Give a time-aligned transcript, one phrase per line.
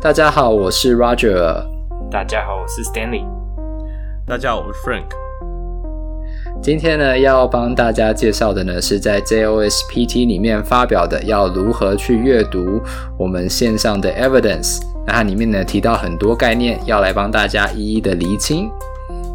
[0.00, 1.60] 大家好，我是 Roger。
[2.08, 3.26] 大家好，我是 Stanley。
[4.24, 5.08] 大家好，我是 Frank。
[6.62, 12.80] 今天呢，要帮大家介绍的呢，是在 JOSPT 里面发表的，要如何去阅读
[13.18, 14.80] 我们线上的 Evidence。
[15.04, 18.70] 那它里面呢，提到很多概念，要来帮大家一一的厘清。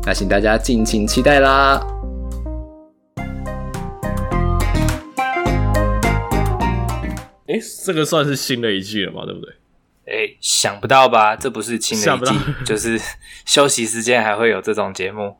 [0.06, 1.86] 那请大家敬请期待啦。
[7.48, 9.26] 哎，这个算是新的一季了吗？
[9.26, 9.54] 对不对？
[10.06, 11.36] 哎，想不到吧？
[11.36, 12.36] 这不是新的一季，
[12.66, 13.00] 就是
[13.46, 15.38] 休息时间还会有这种节目。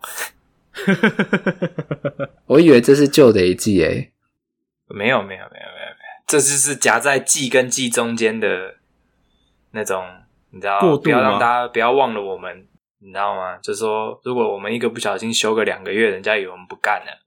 [2.48, 4.12] 我以为这是旧的一季诶。
[4.88, 8.76] 没有，没有，没有，没有，没有，这就是夹在季跟季中间的
[9.72, 10.06] 那种，
[10.52, 10.80] 你知道？
[10.98, 12.66] 不要让大家不要忘了我们，
[13.00, 13.58] 你知道吗？
[13.58, 17.20] 就是说，如果我们一个不小心休个两个月，人家以为我们不干了。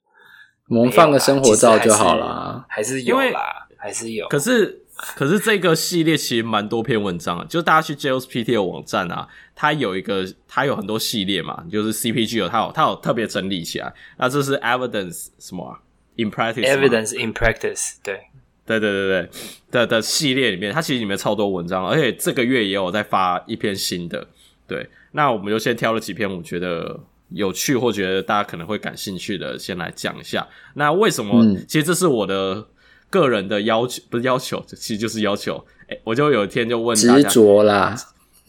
[0.68, 3.64] 我们放个生活照就好了，还是有啦。
[3.78, 15.80] 还是有，可是可是这个系列其实蛮多篇文章啊，就大家去 JOSPT 的网站啊，它有一个它有很多系列嘛，就是 CPG 有它有它有特别整理起来，那这是 Evidence 什么啊
[16.16, 18.20] ？In Practice，Evidence in Practice，对
[18.64, 19.30] 对对对对
[19.70, 24.26] 的的系列里面，它其实里面超多文章，而且这个月也有在发一篇新的，
[24.66, 30.48] 对，那我们就先挑了几篇我觉得有趣或觉得大家可能会感兴趣的，先来讲一下。
[30.72, 31.44] 那为什么？
[31.44, 32.66] 嗯、其实这是我的。
[33.10, 35.64] 个人的要求不是要求，其实就是要求。
[35.88, 37.94] 哎、欸，我就有一天就问大家，执着啦，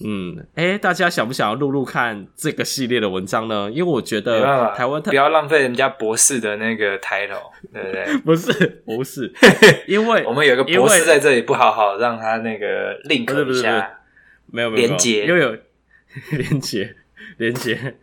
[0.04, 3.70] 嗯，哎、欸，大家想不想要录录看这个系列的文章呢？
[3.72, 8.18] 因为我觉得台湾不要浪费人家博士的那个 title，对不对？
[8.26, 9.32] 不是，不是，
[9.88, 13.84] 因为我们有个博士在这里，不好好让他那个 link 一下，不是不是不是
[14.48, 15.58] 没有没有连接，因为有
[16.38, 16.96] 连接
[17.38, 17.96] 连接，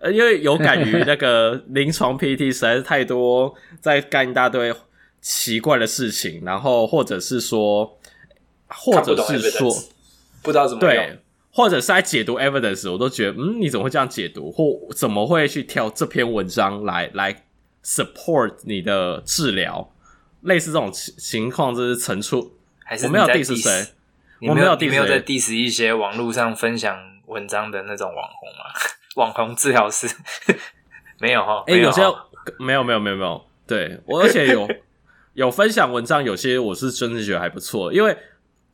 [0.00, 4.72] 呃，因为有感于那个临床 PT 实在是太多，在干一大堆。
[5.28, 7.98] 奇怪的事情，然后或者是说，
[8.68, 9.74] 或者是说，
[10.40, 11.18] 不知道怎么对，
[11.50, 17.44] 或者是在解读 evidence，我都觉得，嗯，你怎么会这样解读，或怎么会去挑这篇文章来来
[17.84, 19.92] support 你的治疗？
[20.42, 22.52] 类似这种情情况，就是层出，
[22.84, 23.86] 还是我没有 diss 谁？
[24.42, 28.72] 我没有 diss 没有在 diss 一些网络上分享文章的那种网红吗？
[29.16, 30.06] 网红治疗师
[31.18, 31.64] 没有哈？
[31.66, 32.02] 哎、欸，有些
[32.60, 34.68] 没有没有没有没有，对我而且有。
[35.36, 38.16] 有分享文章，有些我是真的觉得还不错，因为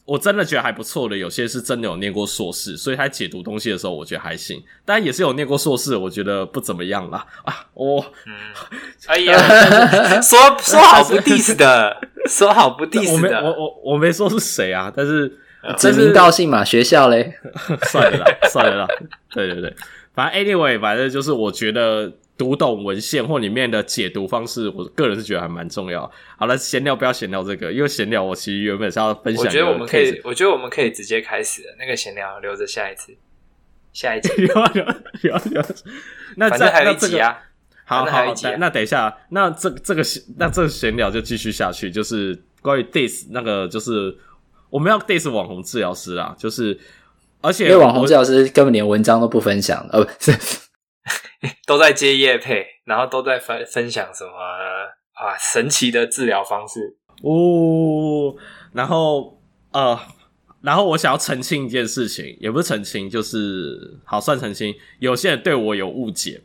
[0.04, 4.62] 我真的觉得还不错的，有些是真的有念过硕士，所以他解读东西的时候，我觉得还行。
[4.84, 7.26] 当然也是有念过硕士，我觉得不怎么样啦。
[7.44, 7.66] 啊。
[7.74, 8.32] 我，嗯，
[9.08, 11.96] 哎呀，说说好不 diss 的，
[12.28, 15.36] 说好不 diss 的，我没我我我没说是谁啊，但是
[15.76, 17.34] 指名道姓嘛，学校嘞，
[17.90, 18.88] 算了啦，算了啦，
[19.34, 19.74] 对对对，
[20.14, 22.12] 反正 anyway，反正就是我觉得。
[22.36, 26.10] 读懂文献或里面的解读方式，我个人是觉得还蛮重要。
[26.36, 29.44] 好了，闲聊不要闲聊这个，因为闲聊我其实原本是要分享。
[29.44, 31.76] 我觉得我们可以，我觉得我们可以直接开始了。
[31.78, 33.14] 那个闲聊留着下一次，
[33.92, 34.28] 下一集。
[34.34, 34.84] 不要聊，
[35.20, 35.64] 不要聊。
[36.36, 37.38] 那反正还有一集啊。
[37.84, 40.02] 好好，那等一下，那这这个
[40.38, 44.16] 那这个闲聊就继续下去，就是关于 diss 那个，就是
[44.70, 46.78] 我们要 diss 网红治疗师啦，就是
[47.42, 50.32] 而且因为网红治疗师根本连文章都不分享，呃，不是。
[51.66, 58.34] 都在接业配，然后都在分分享什么啊神奇的治疗方式哦，
[58.72, 59.40] 然后
[59.72, 59.98] 呃，
[60.60, 64.74] 然后我想要澄清一件事情，也不是澄清，就是好算澄清。
[64.98, 66.40] 有些人对我有误解，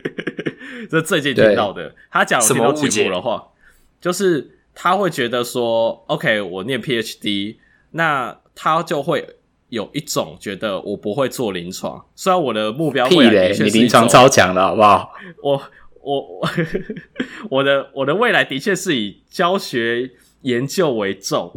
[0.90, 3.48] 这最近听到的，他讲什么误解的话，
[4.00, 7.56] 就是他会觉得说，OK，我念 PhD，
[7.90, 9.36] 那他就会。
[9.70, 15.10] 有一种觉得我不会做临床，虽然我的目标未来你临床超强的好不好？
[15.42, 15.62] 我
[16.02, 16.48] 我我
[17.48, 20.10] 我的我的未来的确是以教学
[20.42, 21.52] 研究为重，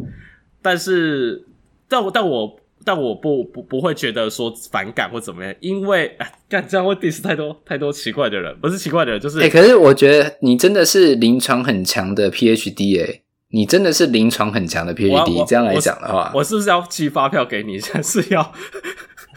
[0.62, 1.44] 但是
[1.88, 13.23] 但我但我但我不不不会觉得说反感或怎么样，因为啊，干这样会 diss 太多太多奇怪的人，不是奇怪的人，就是哎、欸，可是我觉得你真的是临床很强的 PhD 哎、欸。
[13.54, 17.78] 你真的是临床很强的 PhD，这样来讲的话，我是不是要寄发票给你？
[17.78, 18.52] 现在 是要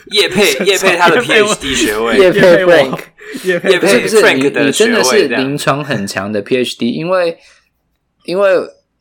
[0.10, 2.98] 叶佩叶佩他的 PhD 学位，叶佩 Frank，
[3.44, 7.38] 业配不是不是，你你真的是临床很强的 PhD，因为
[8.26, 8.50] 因为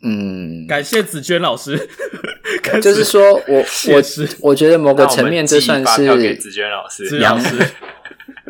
[0.03, 1.89] 嗯，感谢子娟老师，
[2.83, 4.03] 就是说我我
[4.41, 7.19] 我觉得某个层面这算是子娟老师。
[7.19, 7.43] 杨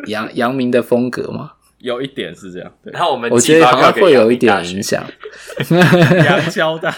[0.07, 1.51] 杨杨明的风格吗？
[1.79, 5.05] 有一点是这样，对，然后我们我觉得好像会有一点影响。
[6.25, 6.95] 阳交大，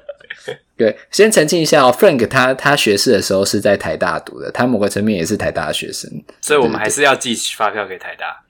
[0.76, 6.10] 对，先澄清一下哦，Frank 他他学士的时候是在台大读的，他某个层面也是台大的学生，
[6.40, 8.42] 所以我们还是要寄发票给台大。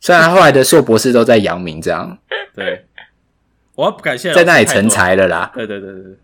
[0.00, 2.18] 虽然他后来的硕博士都在阳明，这样，
[2.54, 2.86] 对，
[3.74, 5.52] 我要感谢在那里成才了啦。
[5.54, 6.14] 对对对对对，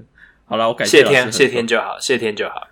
[0.46, 2.68] 好了，我感谢谢天谢天就好，谢天就好。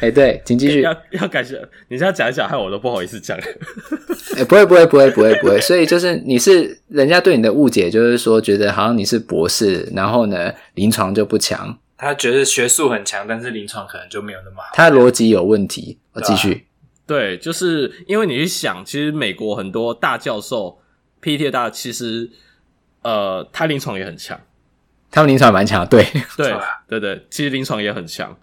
[0.00, 0.82] 哎，对，请继续。
[0.82, 3.38] 要要感谢你，这样讲一讲，害我都不好意思讲。
[4.36, 5.60] 哎，不会，不会，不会，不会，不会。
[5.60, 11.78] 所以就是你是人家对你的误解，就是说觉得好像你是博士，然后呢，临床就不强。
[11.96, 14.68] 他觉得学术很强，但是临床可能就没有那么好。
[14.74, 15.98] 他的逻辑有问题。
[16.12, 16.66] 我继续。
[17.06, 20.78] 对，就是因为你去想，其实美国很多大教授
[21.22, 22.28] ，PTT 大其实
[23.02, 24.38] 呃，他临床也很强。
[25.10, 26.04] 他们临床也蛮强，对
[26.36, 26.52] 对
[26.88, 28.36] 对对，其实临床也很强。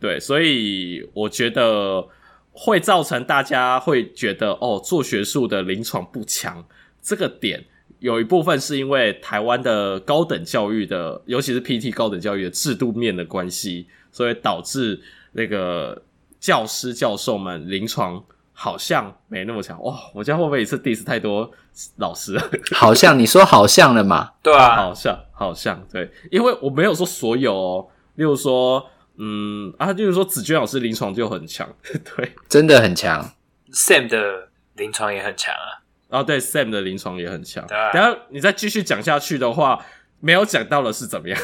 [0.00, 2.08] 对，所以我觉得
[2.52, 6.64] 会造成大家会觉得哦，做学术的临床不强。
[7.02, 7.62] 这个点
[7.98, 14.98] 有一部分是因为台湾的高等教育的，尤其是 PT 高等教育的制度面的关系，所以导致
[15.32, 16.02] 那个
[16.38, 18.24] 教师教授们临床
[18.54, 19.82] 好像没那么强。
[19.82, 21.50] 哇，我这样会不会一次 diss 太多
[21.96, 22.50] 老师了？
[22.74, 24.30] 好像你说好像了嘛？
[24.42, 28.88] 对啊，好像好像对，因为我没有说所有哦，例如说。
[29.22, 31.68] 嗯啊，就是说子娟老师临床就很强，
[32.16, 33.34] 对，真的很强。
[33.70, 35.78] Sam 的临床也很强啊。
[36.08, 37.66] 啊，对，Sam 的临床也很强。
[37.66, 39.84] 对啊，等下你再继续讲下去的话，
[40.20, 41.38] 没有讲到的是怎么样？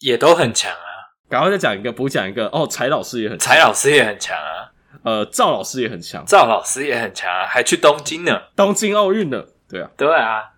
[0.00, 1.14] 也都很强啊。
[1.28, 2.46] 赶快再讲一个，补讲一个。
[2.48, 4.72] 哦，柴老师也很强，柴老师也很强啊。
[5.04, 9.46] 呃，赵老师也很强，赵老师也很强啊，还去东京呢，东京奥运呢。
[9.68, 10.50] 对啊，对啊。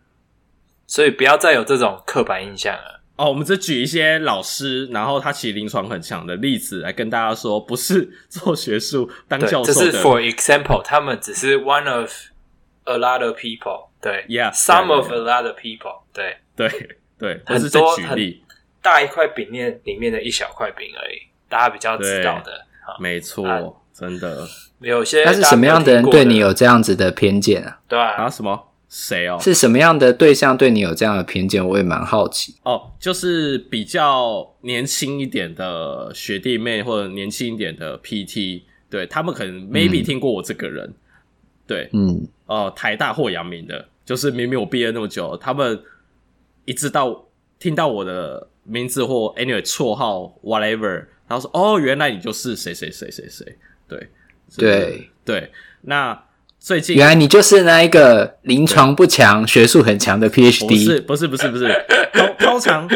[0.86, 2.93] 所以不要再有这种刻板印象了。
[3.16, 9.72] 哦，我们只举一些老师，然后他其实临床很强的例子来跟大家说，不是 做学术当教授的。
[9.72, 12.10] 这是 for example，他们只是 one of
[12.84, 14.24] a lot of people 对。
[14.28, 16.38] ，yeah，some of a lot of people 对。
[16.56, 18.42] 对对 对，很多举例，
[18.82, 21.18] 大一块饼面里面的一小块饼而已，
[21.48, 22.66] 大家比较知道的。
[22.98, 23.62] 没错，啊，
[23.92, 24.46] 真的。
[24.80, 27.78] 有些，但是什么样的人对你有这样子的偏见啊？
[27.88, 28.73] 对啊，啊什么？
[28.96, 29.36] 谁哦？
[29.40, 31.66] 是什么样的对象对你有这样的偏见？
[31.66, 32.92] 我也蛮好奇哦。
[33.00, 40.94] 就是比较年轻一点的学弟妹，或者年轻一点的 PT，对他们可能 maybe 听过我这个人，嗯、
[41.66, 45.82] 对，嗯，哦、呃，台大或阳明的，就是明明我毕业那么久，他们
[46.64, 47.26] 一直到
[47.58, 53.56] 听到我的名字或 anyway 绰号 whatever，然后说哦，原来你就是谁谁谁谁谁，
[53.88, 54.08] 对，
[54.56, 55.50] 对对，
[55.80, 56.26] 那。
[56.64, 60.66] 最近原来你就是那一个临床不强、学术很强的 PhD。
[60.66, 61.68] 不是不是不是不是，
[62.14, 62.86] 通通常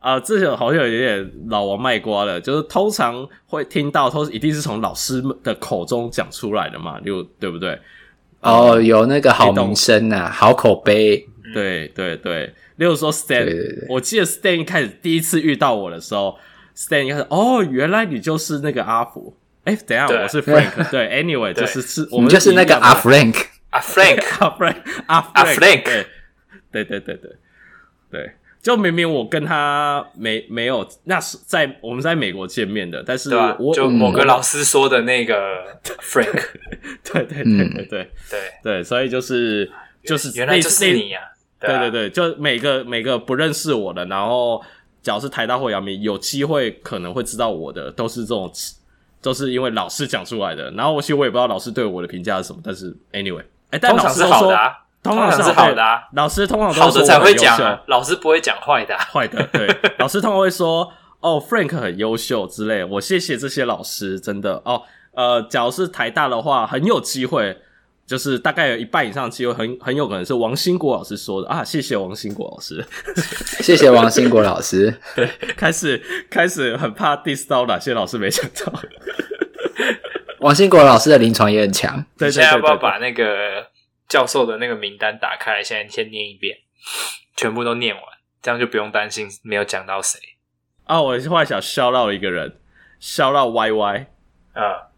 [0.00, 2.40] 啊、呃，这个好像有点老王卖瓜了。
[2.40, 7.78] 就是通常会听到，都一定是从老师们的口中讲出来的嘛，就对不对？
[8.40, 11.24] 哦，嗯、有那个好名声啊，好口碑。
[11.54, 16.36] 对对对，例如说 Stan，对对对我记得 Stan 一开始第一次遇到我的时候
[16.76, 19.36] ，Stan 一开始哦，原来你就是那个阿福。
[19.68, 20.90] 哎，等一下，我是 Frank。
[20.90, 23.36] 对，Anyway，就是是我们就是那个阿 Frank，
[23.68, 24.76] 阿 Frank， 阿 Frank，
[25.06, 25.84] 阿阿 Frank。
[25.84, 26.06] 对，
[26.72, 27.30] 对，对，对，对，
[28.10, 28.32] 对，
[28.62, 35.36] 就明明我跟他没没有，那是在我们在美国见面的，但是我就某个老师说的那个
[36.00, 36.46] Frank。
[37.04, 38.10] 对，对，对，对，对，对，
[38.62, 39.70] 对，所以就是
[40.02, 41.20] 就是原来就是你呀。
[41.60, 44.64] 对对对，就每个每个不认识我的，然后
[45.02, 48.50] 只要是台大或阳明有机会可能会知道我的，都是这种。
[49.20, 59.68] 都是因为老师讲出来的，然后我其实我也不知道老师对我的评价是什么，但是 anyway，哎，但老师说通常是好的啊，通常是好的啊，老师通常都好的才会讲，老师不会讲坏的，坏的，对，
[59.98, 64.62] 老师通常会说哦，Frank 很优秀之类，我谢谢这些老师，真的。
[64.64, 64.82] 哦，
[65.12, 67.60] 呃，假如是台大的话，很有机会。
[68.08, 71.62] 就是大概有一半以上的机会，很很有可能是王兴国老师说的啊！
[71.62, 72.82] 谢谢王兴国老师，
[73.60, 74.98] 谢谢王兴国老师。
[75.14, 78.72] 对，开始开始很怕 diss 到哪些老师没想到。
[80.40, 82.02] 王兴国老师的临床也很强。
[82.16, 83.66] 对，现在要不要把那个
[84.08, 85.62] 教授的那个名单打开？
[85.62, 86.56] 现在先念一遍，
[87.36, 88.02] 全部都念完，
[88.40, 90.18] 这样就不用担心没有讲到谁。
[90.84, 92.56] 啊，我后来想 shout out 一个人
[93.02, 94.06] ，shout out Y Y
[94.54, 94.88] 啊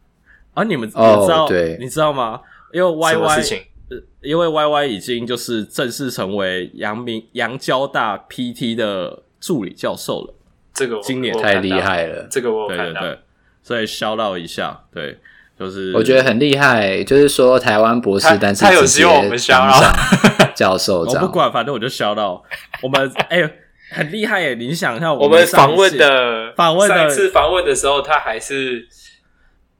[0.54, 0.62] 啊！
[0.62, 1.46] 你们你知道？
[1.46, 2.42] 哦、对，你知道吗？
[2.72, 3.42] 因为 Y Y，
[3.90, 10.34] 呃，因为 Y Y 已经就是正式成为阳明阳交大 P T 的助理教授了。
[10.72, 12.84] 这个今年太厉害了，这个我看到。
[12.84, 13.18] 对对对，
[13.62, 15.18] 所以 shout out 一下，对，
[15.58, 17.02] 就是我觉得很厉害。
[17.02, 19.94] 就是说台湾博士，但是他有希望我们 shout out
[20.54, 22.42] 教授，我不管，反正我就 shout out。
[22.82, 23.58] 我们 哎、欸，
[23.90, 24.54] 很厉害耶！
[24.54, 28.86] 你想一下，我们访问的访问的上次访问的时候，他还是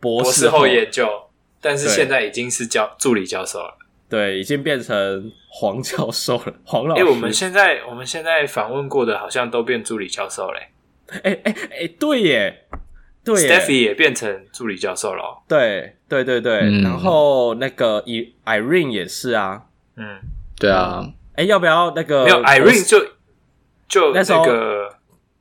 [0.00, 1.08] 博士后研究。
[1.60, 3.76] 但是现在已经是教助理教授了，
[4.08, 7.02] 对，已经变成黄教授了，黄老师。
[7.02, 10.68] 哎、欸，我们现在我们现在访问过的，好像都变助理教授嘞。
[11.22, 12.64] 哎哎哎，对耶，
[13.24, 15.42] 对，Stephy 也变成助理教授了。
[15.48, 18.02] 对对对对，嗯、然后那个
[18.44, 19.62] Irene 也是啊，
[19.96, 20.18] 嗯，
[20.58, 21.04] 对啊。
[21.34, 22.24] 哎，要不要那个？
[22.24, 22.98] 没有 Irene 就
[23.88, 24.96] 就那个。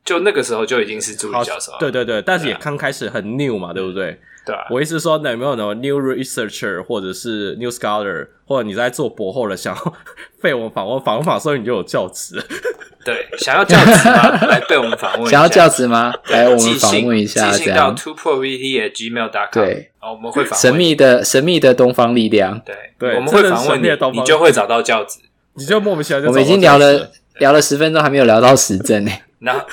[0.06, 1.78] 就那个时候就已经是助理教授了。
[1.80, 4.20] 对对对，但是也刚开始很 new 嘛，对不对？
[4.50, 4.66] 对啊。
[4.72, 9.94] 我意思是说，有没有什么 new researcher 或者是 new scholar，或者你在做博后的想要
[10.42, 12.44] 被我们访问访问访，所以你就有教职。
[13.06, 14.30] 对，想要教职吗？
[14.48, 15.30] 来被我们访问。
[15.32, 16.14] 想要教职吗？
[16.30, 19.48] 来我们访问一下，寄信到 twoprovat@gmail.com。
[19.54, 22.60] 对，我们会访问神秘的神秘的东方力量。
[22.66, 23.88] 对对，我们会访问你，
[24.20, 25.20] 你就会找到教职。
[25.54, 26.28] 你就莫名其妙。
[26.28, 29.12] 我们已经聊了聊了十分钟，还没有聊到时政呢。
[29.40, 29.66] 然后，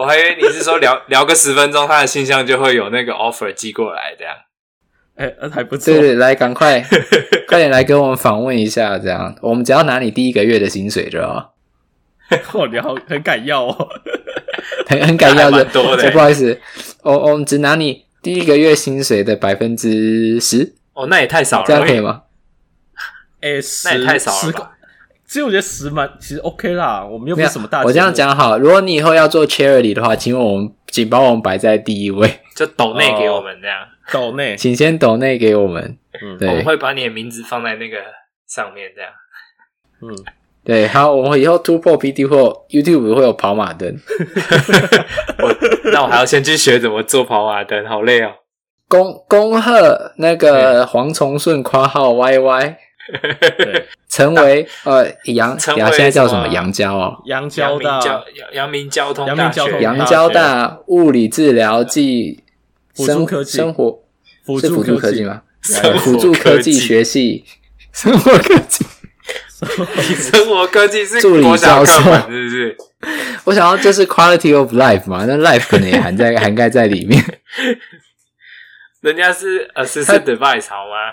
[0.00, 4.34] 我还以为你是说聊 聊个十分钟，他的信箱就会有那个 offer 寄过来，这样。
[5.16, 5.92] 哎，那还不错。
[5.92, 6.82] 对对，来，赶快，
[7.46, 11.52] 快点来跟我们访问一下，这样，我们只要拿你第一个月的薪水就好。
[12.54, 13.88] 哦，你好，很敢要哦，
[14.88, 16.10] 很很敢要的，多的。
[16.12, 16.58] 不好意思，
[17.02, 20.76] 我我们只拿你第一个月薪水的百分之十。
[20.94, 22.22] 哦，那也太少了，这样可以吗？
[23.42, 23.50] 哎，
[23.84, 24.70] 那也太少了。
[25.30, 27.84] 其实我觉得十蛮其实 OK 啦，我们又不是什么大。
[27.84, 33.78] 我这样讲好，如果你以后要做 charity 的话，请问我们，请把我们摆在第一位，就抖内给我们这样，
[34.12, 35.96] 抖内，请先抖内给我们。
[36.20, 37.98] 嗯，对，我们会把你的名字放在那个
[38.48, 39.12] 上面这样。
[40.02, 40.10] 嗯，
[40.64, 43.96] 对，好，我们以后突破 PT 或 YouTube 会有跑马灯。
[45.38, 45.56] 我
[45.92, 48.32] 那我还要先去学怎么做跑马灯，好累哦。
[48.88, 52.74] 恭恭贺那个黄崇顺括号 YY。
[53.10, 56.46] 对，成为呃杨杨现在叫什么？
[56.48, 58.00] 杨交哦，杨交大。
[58.52, 62.42] 阳明交通阳明交通阳交大物理治疗暨
[62.94, 63.56] 生科技。
[63.56, 64.02] 生活
[64.44, 65.42] 辅助科科技吗？
[66.00, 66.72] 辅助科技。
[66.72, 67.44] 学系。
[67.92, 68.84] 生活科技，
[70.14, 71.92] 生活科技是助理教授。
[71.92, 72.76] 是不是？
[73.44, 75.24] 我想要就是 quality of life 嘛？
[75.26, 77.22] 那 life 可能也含在 涵盖在里面。
[79.00, 81.10] 人家是 assistant device 好吗？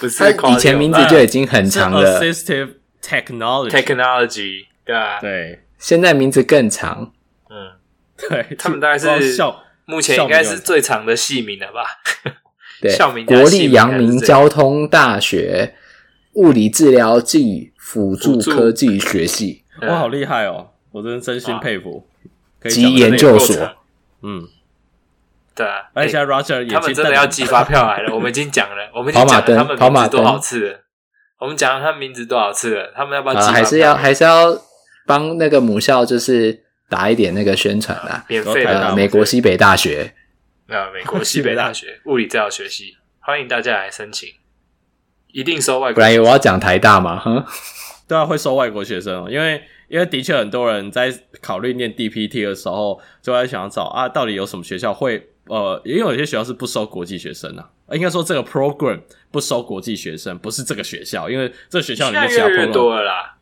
[0.00, 2.20] 不是，以前名字就已经很长了。
[2.20, 7.12] Assistive technology，technology，对啊，对，现在名字更长。
[7.50, 7.72] 嗯，
[8.16, 9.38] 对，他们大概是
[9.84, 11.84] 目前应该是最长的系名了吧？
[12.80, 15.74] 对， 校名国立阳明交通大学
[16.34, 19.64] 物理治疗暨辅助科技学系。
[19.82, 20.70] 哇，好厉害哦！
[20.92, 22.06] 我真真心佩服。
[22.68, 23.76] 及研究所，
[24.22, 24.48] 嗯。
[25.54, 28.12] 对啊，而且 Roger 他们真的要寄发票来了。
[28.14, 30.80] 我们已经讲了，我们已经讲了他们名字多少次了。
[31.38, 32.92] 我们讲了他们名字多少次了？
[32.96, 33.52] 他们要不要寄？
[33.52, 34.56] 还是要还是要
[35.06, 38.24] 帮那个母校就是打一点那个宣传啦？
[38.28, 40.14] 免费的，美国西北大学。
[40.66, 44.28] 啊，美国西北大学 物理治疗学系，欢迎大家来申请，
[45.32, 45.94] 一定收外国。
[45.94, 47.18] 不然我要讲台大嘛？
[47.18, 47.44] 哼，
[48.08, 55.28] 对啊，会收外国学生哦，因为因为的确很多人在考虑念 DPT 的时候，就在想找啊，到底有什么学校会。
[55.46, 57.70] 呃，也有一些学校是不收国际学生啊。
[57.92, 63.36] 应该说这个 program 不收国际学生，不是这个学校，因为这个学校里面其他 program 越来越多了啦，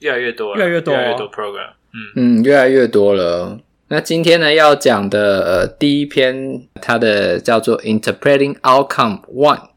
[0.00, 3.60] 越来越多，越来越多，越来越多 program，嗯嗯，越来越多了。
[3.88, 9.68] 那今天呢要讲的呃第一篇，它的叫做 Interpreting Outcome One，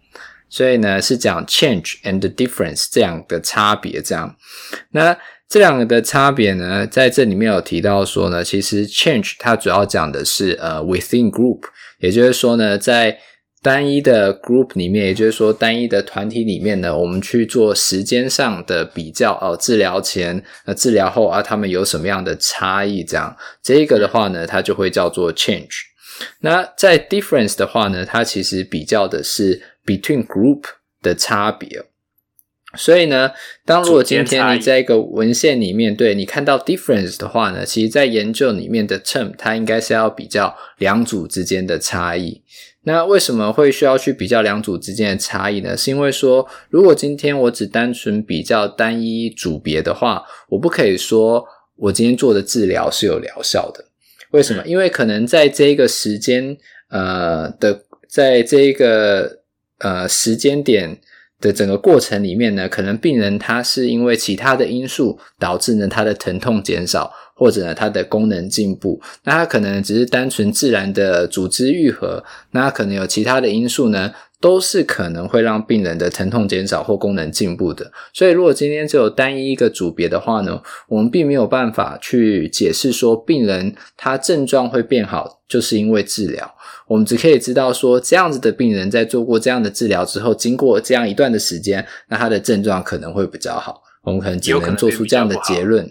[0.49, 4.35] 所以呢是讲 Change and Difference 这样的差别，这样
[4.91, 5.17] 那。
[5.51, 11.63] 这两个的差别呢，在这里面有提到说呢，其实 change 它主要讲的是呃 within group，
[11.99, 13.19] 也就是说呢，在
[13.61, 23.03] 单一的 group 里面，也就是说单一的团体里面呢，我们去做时间上的比较哦，治疗前呃治疗后啊，他们有什么样的差异？
[23.03, 25.81] 这样这个的话呢，它就会叫做 change。
[26.39, 30.61] 那在 difference 的话呢，它其实比较的是 between group
[31.01, 31.83] 的差别。
[32.75, 33.31] 所以呢，
[33.65, 42.41] 当如果今天你在一个文献里面对你看到 difference 的话呢，其实在研究里面的 term 它应该是要比较两组之间的差异。
[42.83, 45.75] 那为什么会需要去比较两组之间的差异呢？
[45.75, 53.85] 是因为说，如果今天我只单纯比较单一组别的话，我不可以说我今天做的治疗是有疗效的。
[54.31, 54.63] 为什么？
[54.65, 56.57] 因为可能在这一个时间
[56.89, 59.41] 呃的，在这一个
[59.79, 60.97] 呃时间点。
[61.41, 69.01] 的整个过程里面呢，可能病人他是因为其他的因素导致呢他的疼痛减少，或者呢他的功能进步。
[69.23, 77.91] 那他可能只是单纯自然的组织愈合，那可能有其他的因素呢，都是可能会让病人的疼痛减少或功能进步的。
[78.11, 86.55] 所以如果今天只有单一一个组别的话呢，我们并没有办法去解释说病人他症状会变好，就是因为治疗。
[86.87, 93.81] 我们只可以知道说，这样子的病人在做过这样的治疗之后，经过这样一段的时间，那他的症状可能会比较好。
[94.03, 95.87] 我们可能只能做出这样的结论，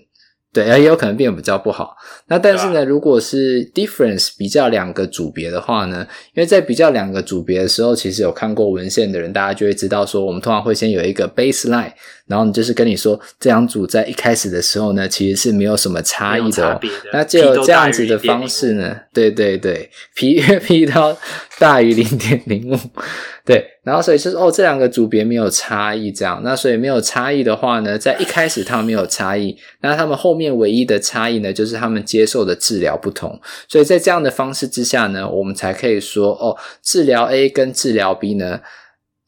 [0.52, 1.97] 对，也有可能变得比较不好。
[2.26, 6.04] 那但是呢，如果是 difference 比较两个组别的话呢，
[6.35, 11.92] 因为在比较两个组别的时候，其实有看过文献的人，大家就会知道说，我们通常会先有一个 baseline，
[12.31, 16.79] 然后你就是跟你说，这两组在一开始的时候呢，其实是没有什么差异的哦。
[16.81, 21.19] 的那就有这样子的方式呢，对对对，P 越 P 到
[21.59, 22.79] 大于零点零五，
[23.45, 38.61] 对，然后所以就是哦，这两个组别没有差异，这样，那所以没有差异的话呢，在一开始他们没有差异，那他们后面唯一的差异呢，就是他们接受的治疗不同，所以在这样的方式之下呢，我们才可以说哦，治疗 A 跟治疗 B 呢。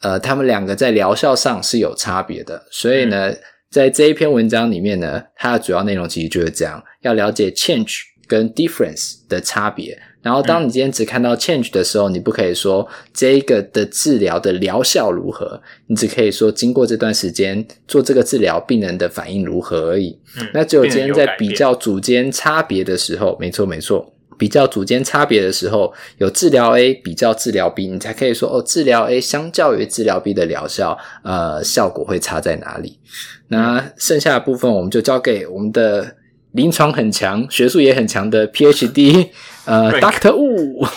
[0.02, 3.32] 呃，他们两个在疗效上是有差别的，所以呢，
[3.71, 9.97] 在这一篇文章里面呢，它的主要内容其实就是这样，要了解 change 跟 difference 的差别。
[10.23, 20.16] 然后，当你今天只看到 change 的时候，你不可以说这个的治疗的疗效如何，你只可以说经过这段时间做这个治疗，病人的反应如何而已。
[20.38, 24.14] 嗯，那只有今天在比较组间差别的时候，没错没错。
[24.42, 32.99] 比较组间差别的时候，有治疗 A 比较治疗 B，你才可以说哦，治疗 A 相较于治疗 B 的疗效，呃，效果会差在哪里？
[33.46, 36.16] 那剩下的部分，我们就交给我们的
[36.50, 39.28] 临床很强、学术也很强的 PhD，
[39.64, 40.88] 呃，Doctor Wu。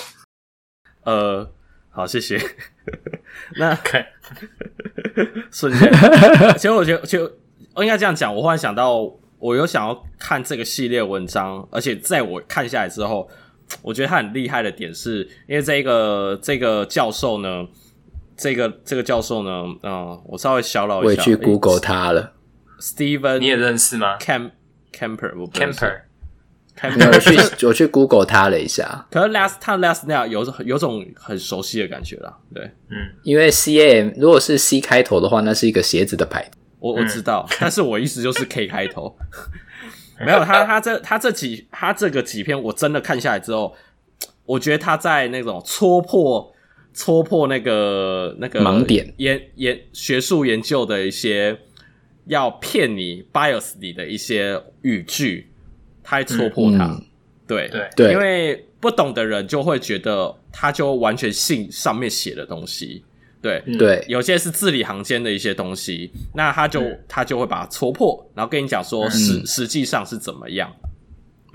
[1.03, 1.47] 呃，
[1.91, 2.41] 好，谢谢。
[3.57, 4.03] 那可以
[5.53, 5.91] 瞬间，
[6.57, 7.31] 其实我觉得，就
[7.75, 9.15] 我应该这样讲，我忽然想到。
[9.45, 13.29] 我有想要看这个系列文章，而且在我看下来之后，
[13.83, 17.67] 我觉得他很厉害的点是，因为这个这个教授呢，
[18.35, 19.51] 这个这个教授呢，
[19.83, 22.33] 嗯、呃，我稍微小老一下，我也去 Google 他了
[22.79, 24.49] ，Steven，你也认识吗？Camp
[24.91, 26.01] Camper，Camper，
[27.13, 36.57] 我去我去 Google 他了一下，可是 Last 他 Last now 有有种很熟悉的感觉啦，对，嗯，因为 C A M 如果是 C 开头的话，那是一个鞋子的牌子。
[36.79, 39.15] 我我知道，嗯、但是我意思就是 K 开头，
[40.25, 43.75] 没有他他这他这几他这个几篇我真的看下来之后，
[44.45, 46.53] 我觉得他在那种戳破
[46.93, 51.57] 戳破那个那个盲点研研学术研究的一些
[52.25, 55.49] 要骗你 bias 你的一些语句，
[56.03, 57.05] 他还戳破他，嗯、
[57.47, 63.03] 对对，因为不懂的人就会觉得他就完全信上面写的东西。
[63.45, 70.71] 对对，有些是字里行间的一些东西，那他就他就会把它戳破，然后跟你讲说实、嗯、实际上是怎么样。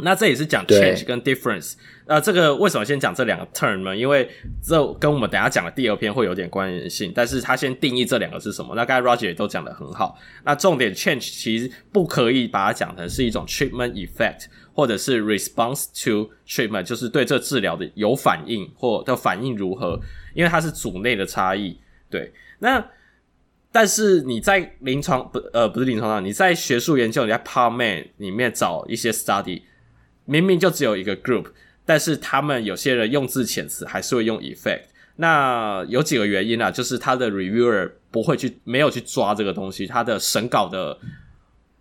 [0.02, 1.74] 那这也是讲 change 跟 difference。
[2.06, 3.96] 呃，这个为什么先讲这两个 term 呢？
[3.96, 4.28] 因为
[4.62, 7.12] 这跟我们等下讲的第二篇会有点关联性。
[7.14, 8.74] 但是他先定义这两个是什么。
[8.74, 10.18] 那刚才 Roger 也都讲得很好。
[10.44, 20.00] 那重点 change 其实不可以把它讲成是一种 treatment effect，或者是 response to treatment，就是对这治疗的有反应或的反应如何。
[20.34, 22.32] 因为它是组内的差异，对。
[22.60, 22.84] 那
[23.72, 29.62] 但是你在临床不呃不是临床上，你在学术研究，你在 PubMed 里面找一些 study，
[30.30, 31.46] 明明就只有一个 group，
[31.84, 34.82] 但是他们有些人用字遣词还是会用 effect。
[35.16, 40.96] 那有几个原因啊，就是他的 reviewer 不会去没有去抓这个东西，他的审稿的。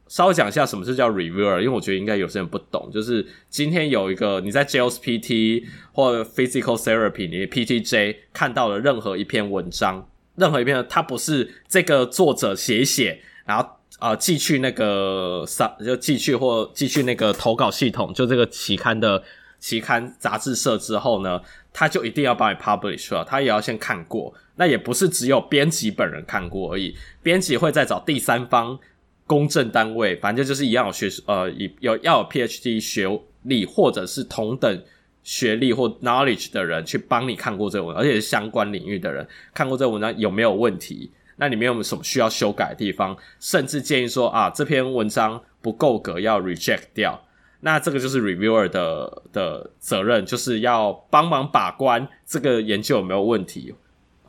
[0.08, 2.90] 稍微讲一下什么是叫 reviewer，因为我觉得应该有些人不懂。
[2.92, 19.22] 就是今天有一个你在 JOSPT 或 Physical Therapy 你的 PTJ 看到的任何一篇文章，任何一篇，它不是这个作者写写，然后呃寄去那个上就寄去或寄去那个投稿系统，就这个期刊的
[19.60, 24.34] 期刊杂志社之后呢，他就一定要帮你 publish 了，他也要先看过。
[24.56, 28.80] 那也不是只有编辑本人看过而已，编辑会再找第三方。
[29.28, 31.48] 公证单位，反正就是一样有学呃，
[31.82, 33.08] 有要有 PhD 学
[33.44, 34.84] 历或者是同等
[35.22, 41.12] 学历或 knowledge 的人去帮你看过这个文章，而且是相关领域的人看过这文章有没有问题？
[41.40, 43.18] 那里面有没有什么需要修改的地方？
[43.40, 47.20] 甚至建议说啊，这篇文章不够格要 reject 掉。
[47.62, 53.74] 那这个就是 reviewer 的的责任，就是要帮忙把关这个研究有没有问题。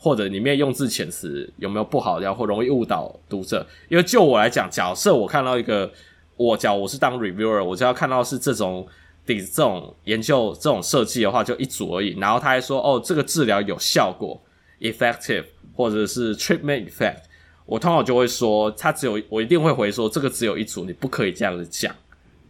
[0.03, 3.67] 或者里面用字遣词有没有不好，然后容易误导读者？
[3.91, 5.93] 因为就我来讲，假设我看到一个，
[6.39, 8.87] 我假我是当 reviewer，我就要看到是这种
[9.27, 12.19] 底这种研究这种设计的话，就一组而已。
[12.19, 14.41] 然后他还说，哦，这个治疗有效果
[14.81, 15.45] ，effective，
[15.81, 17.23] 或者是 treatment effect，
[17.65, 21.95] 我通常就会说，他只有我一定会回说，这个只有一组，你不可以这样子讲。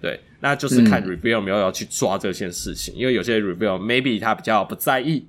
[0.00, 5.28] 对，那就是看 reviewer 有没有要去抓这件事情，嗯、因为有些 reviewer maybe 他比较不在意，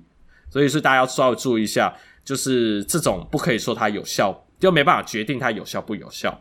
[0.50, 1.94] 所以是大家要稍微注意一下。
[2.24, 6.40] 就是这种不可以说它有效，就没办法决定它有效不有效。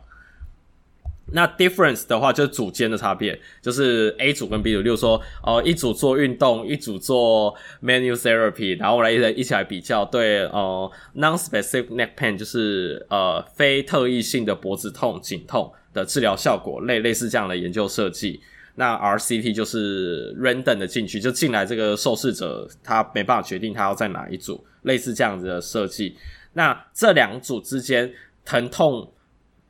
[1.34, 18.41] 那 difference 的话，就是组间的差别，就是 A 组跟 B 组，例如说，呃，一组做运动，一组做 manual therapy，然后来一一起来比较，对，呃，non-specific neck pain 就是呃非特异性的脖子痛、颈痛的治疗效果，类类似这样的研究设计。
[18.76, 24.63] 那 RCT 就是 random 的进去，就进来这个受试者，他没办法决定他要在哪一组。
[24.84, 26.15] 类似这样子的设计，
[26.54, 28.12] 那这两组之间
[28.44, 29.11] 疼痛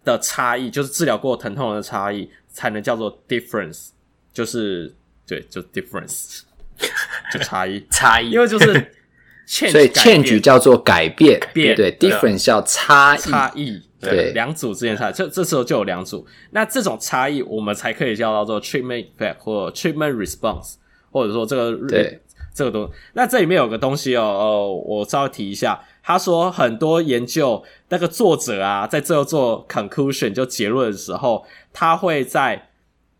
[0.03, 3.89] 的差异，就是治疗过疼痛的差异，才能叫做 difference，
[4.33, 4.93] 就是
[5.27, 6.41] 对，就 difference，
[7.31, 8.73] 就差异，差异，因为就是
[9.47, 20.75] change，所以 change 叫做改变，变对，difference 叫差异，差异，对，两组之间差异，这这时候就有两组，那这种差异我们才可以叫做 treatment effect 或 treatment response，
[21.11, 22.19] 或者说这个对
[22.53, 25.79] 这个东，那这里面有个东西哦，哦，我稍微提一下。
[26.03, 32.69] 他说很多研究那个作者啊，在最后做 conclusion 就结论的时候，他会在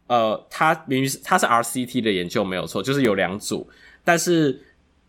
[0.08, 3.70] 呃，他明明是他是 RCT 的研究没有错，就是有两组，
[4.04, 4.62] 但是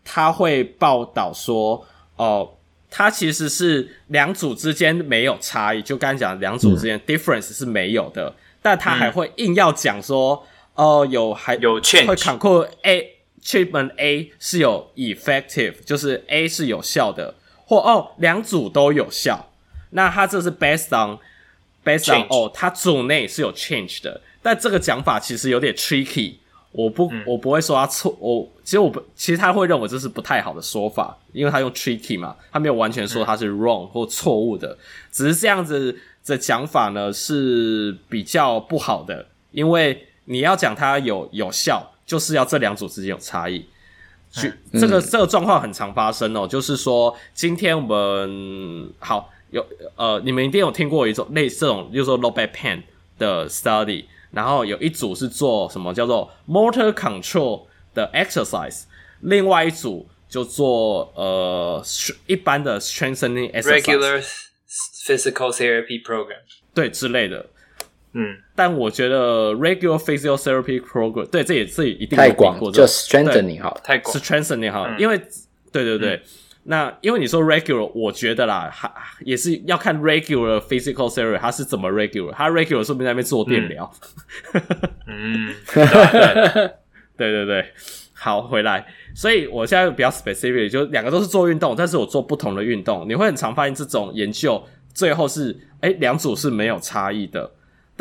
[0.05, 1.83] 他会报道说，
[2.15, 2.57] 哦、呃，
[2.91, 13.12] 他其实是两组之间没有差异，就刚才讲两组之间 difference 是没有的，嗯、但他还会硬要讲说，哦、呃，有还有 change 会 conclude A
[13.43, 17.35] treatment A 是有 effective，就是 A 是有效的。
[17.65, 19.49] 或哦，两组都有效，
[19.91, 21.17] 那它这是 based on
[21.83, 26.35] based on 哦，它组内是有 change 的，但这个讲法其实有点 tricky，
[26.73, 34.77] 我不、嗯、我不会说他错，我其实我不其实他会认为这是不太好的说法，因为他用 tricky 嘛，他没有完全说他是 wrong 或错误的，
[35.09, 43.65] 只是这样子的讲法呢是比较不好的，因为你要讲它有有效，就是要这两组之间有差异。
[44.29, 52.81] 去这个这个状况很常发生哦，就是说今天我们好有呃，你们一定有听过一种类似这种，就是说 low back pain
[53.17, 57.63] 的 study，然后有一组是做什么叫做 motor control
[57.95, 58.83] 的 exercise，
[59.21, 61.83] 另外一组就做呃
[62.27, 64.23] 一般的 strengthening exercise，regular
[65.05, 66.41] physical therapy program，
[66.75, 67.45] 对之类的。
[68.13, 68.37] 嗯。
[68.55, 74.15] 但我觉得 regular physiotherapy program 对，这也是一定太广过，就 strengthening 好，太广。
[74.15, 75.17] strengthening 好，因为
[75.71, 76.21] 对对对，
[76.65, 83.91] 那因为你说 regular，我觉得啦，还也是要看 regular physical therapy 它是怎么 regular，它 regular 说不定在那边做电疗，
[85.07, 85.53] 嗯，
[87.17, 87.65] 对对 对，
[88.13, 88.85] 好回来。
[89.15, 97.51] 所以我现在比较 specific，就两个都是做运动，但是我做不同的运动，你会很常发现这种研究最后是，哎、两组是没有差异的，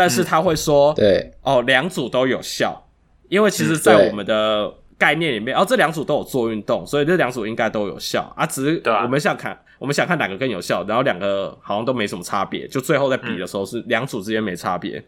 [0.02, 2.84] 但是他会说，嗯、对哦，两组都有效，
[3.28, 8.44] 因为其实，在我们的概念里面，哦，这两组都有做运动，所以这两组应该都有效啊。
[8.44, 14.98] 只是我们想看，我们想看哪个更有效，然后两个好像都没什么差别，就最后在比的时候是两组之间没差别。
[14.98, 15.04] 嗯、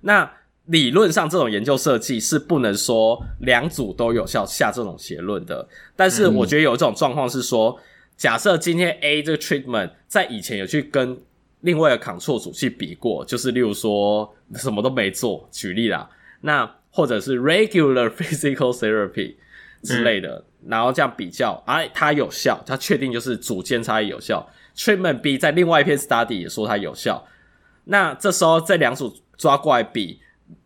[0.00, 0.32] 那
[0.64, 5.68] 理论上，这种研究设计是不能说两组都有效下这种结论的。
[5.94, 7.78] 但是我觉得有一种状况是说，
[8.16, 11.20] 假设今天 A 这个 treatment 在以前有去跟
[11.66, 16.08] 另外一个 control 组去比过，就是例如说什么都没做，举例啦，
[16.42, 19.34] 那或者是 regular physical therapy
[19.82, 24.48] 之类的，然后这样比较，哎，它有效，它确定就是组间差异有效。
[24.76, 27.26] Treatment B 在另外一篇 study 也说它有效，
[27.86, 30.20] 那这时候这两组抓过来比，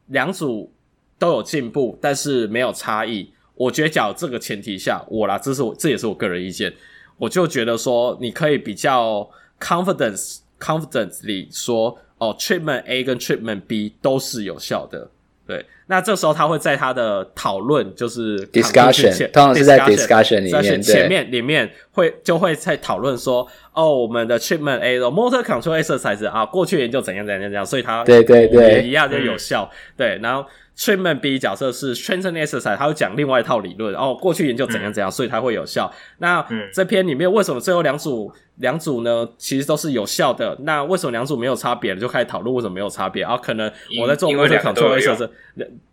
[0.08, 0.70] 两组
[1.18, 3.32] 都有进步，但是没有差异。
[3.54, 6.70] 我觉得，假如这个前提下，我啦，这是我这也是我个人意见，
[7.16, 10.40] 我就觉得说你可以比较 confidence。
[10.60, 15.10] Confidently 说哦，treatment A 跟 treatment B 都是有效的。
[15.46, 29.68] 对，那这时候他会在他的讨论，就是 discussion，通常是在 discussion 里面，前面里面会就会在讨论说，哦，我们的 treatment A 的 motor control exercise 啊，过去研究怎样怎样怎样，所以它对对对一样就有效。
[29.96, 30.48] 对，然后
[30.78, 35.92] treatment B 假设是 strengthening exercise，他会讲另外一套理论，哦，过去研究怎样怎样，所以它会有效。
[36.18, 38.32] 那这篇里面为什么最后两组？
[38.56, 40.54] 两组呢，其实都是有效的。
[40.64, 41.98] 那为什么两组没有差别呢？
[41.98, 43.34] 就开始讨论为什么没有差别啊？
[43.34, 45.30] 可能我在做 motor control exercise，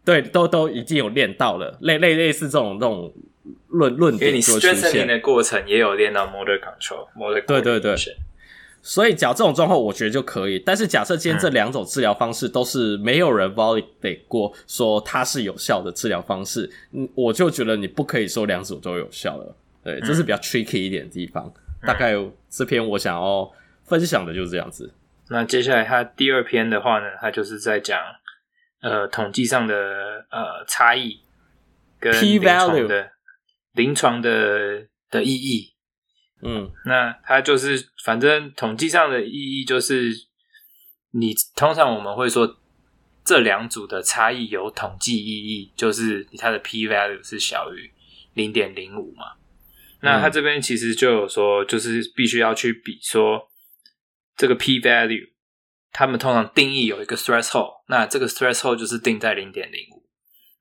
[0.04, 3.14] 对，都都已经有练到了，类类类似这种这种
[3.68, 4.70] 论论点就出现。
[4.70, 7.96] 因为你 strengthening 的过程也有练到 motor control，motor 对对对。
[8.82, 10.58] 所以假如这种状况，我觉得就可以。
[10.60, 19.56] 但是假设今天这两种治疗方式都是没有人 validate 过，说它是有效的治疗方式，嗯，我就觉得你不可以说两组都有效了。
[19.84, 21.52] 对，这是比较 tricky 一点的地方。
[21.86, 22.14] 大概
[22.50, 23.52] 这篇我想要
[23.84, 24.90] 分享的就是这样子。
[25.30, 28.00] 那接下来他第二篇的话呢，他就是在讲
[28.82, 31.22] 呃统计上的呃差异
[32.00, 33.12] 跟临床的
[33.74, 35.74] 临床的的意义。
[36.42, 40.12] 嗯，那它就是反正统计上的意义就是，
[41.12, 42.60] 你通常我们会说
[43.26, 47.92] 这两组的差异有统计意义，就是它的 p value 是小于
[48.36, 49.34] 零点零五嘛。
[50.02, 53.50] 那它这边其实就有说，就是必须要去比说
[54.36, 55.28] 这个 p value，
[55.98, 60.06] 他们通常定义有一个 threshold，那这个 threshold 就是定在零点零五，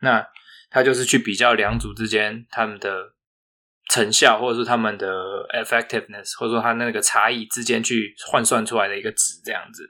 [0.00, 0.26] 那
[0.70, 3.12] 他就是去比较两组之间他们的
[3.90, 5.06] 成效，或者说他们的
[5.48, 9.86] effectiveness，或者说他那个差异之间去换算出来的一个值这样子。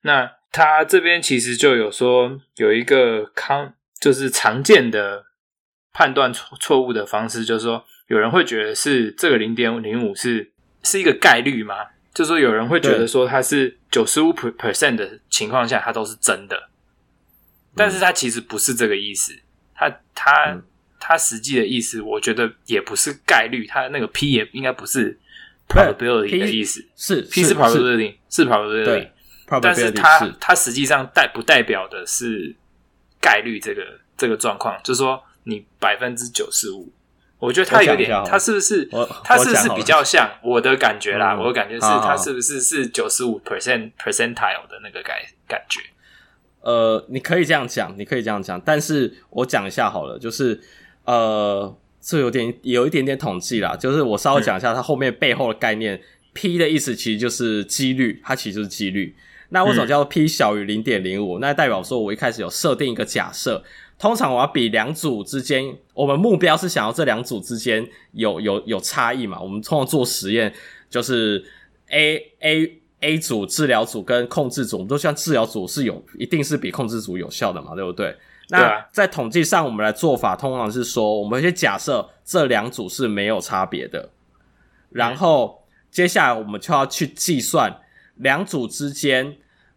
[0.00, 5.26] 那他这边其实就有说有一个康，就是常见的
[5.92, 11.90] 判断错错误的方式，就是说有人会觉得是这个零点零五是是一个概率吗？
[12.14, 16.70] 就是说有人会觉得说它是九十五 percent 的情况下，它都是真的，
[17.74, 19.36] 但是它其实不是这个意思。
[19.74, 20.56] 它它
[21.00, 25.18] 它实际的意思，我觉得也不是概率，它那个 p 也应该不是
[25.68, 29.10] probability 的意思，是 p 是 probability 是 probability。
[29.60, 32.54] 但是它它实际上代不代表的是
[33.20, 33.82] 概率这个
[34.16, 36.90] 这个状况，就是说你百分之九十五，
[37.44, 38.88] 我觉得它有点，它是不是
[39.22, 41.36] 它是不是比较像 我的感觉啦？
[41.38, 45.80] 我的感觉是它是不是是九十五 percent percentile 的那个感感觉？
[46.62, 50.58] 呃，你可以这样讲，你可以这样讲，但是我讲一下好了，就是
[51.04, 56.00] 呃，这有点有一点点统计啦，就是我稍微讲一下它后面背后的概念，嗯
[56.32, 59.14] ，P 的意思其实就是几率，它其实就是几率。
[59.50, 61.38] 那为什么叫做 P 小于零点零五？
[61.38, 63.62] 那代表说我一开始有设定一个假设，
[63.98, 69.40] 通常我要比两组之间，我们目标是想要这两组之间有有有差异嘛？
[69.40, 70.52] 我们通常做实验
[70.90, 71.44] 就是
[71.88, 77.74] A A A 组治疗组跟控制组，我们都希望治疗组是有一定是比控制组有效的嘛？
[77.74, 78.16] 对不对？
[78.48, 84.10] 那在统计上，我们来做法通常是说，我们先假设这两组是没有差别的，
[84.90, 87.80] 然后接下来我们就要去计算
[88.16, 89.36] 两组之间。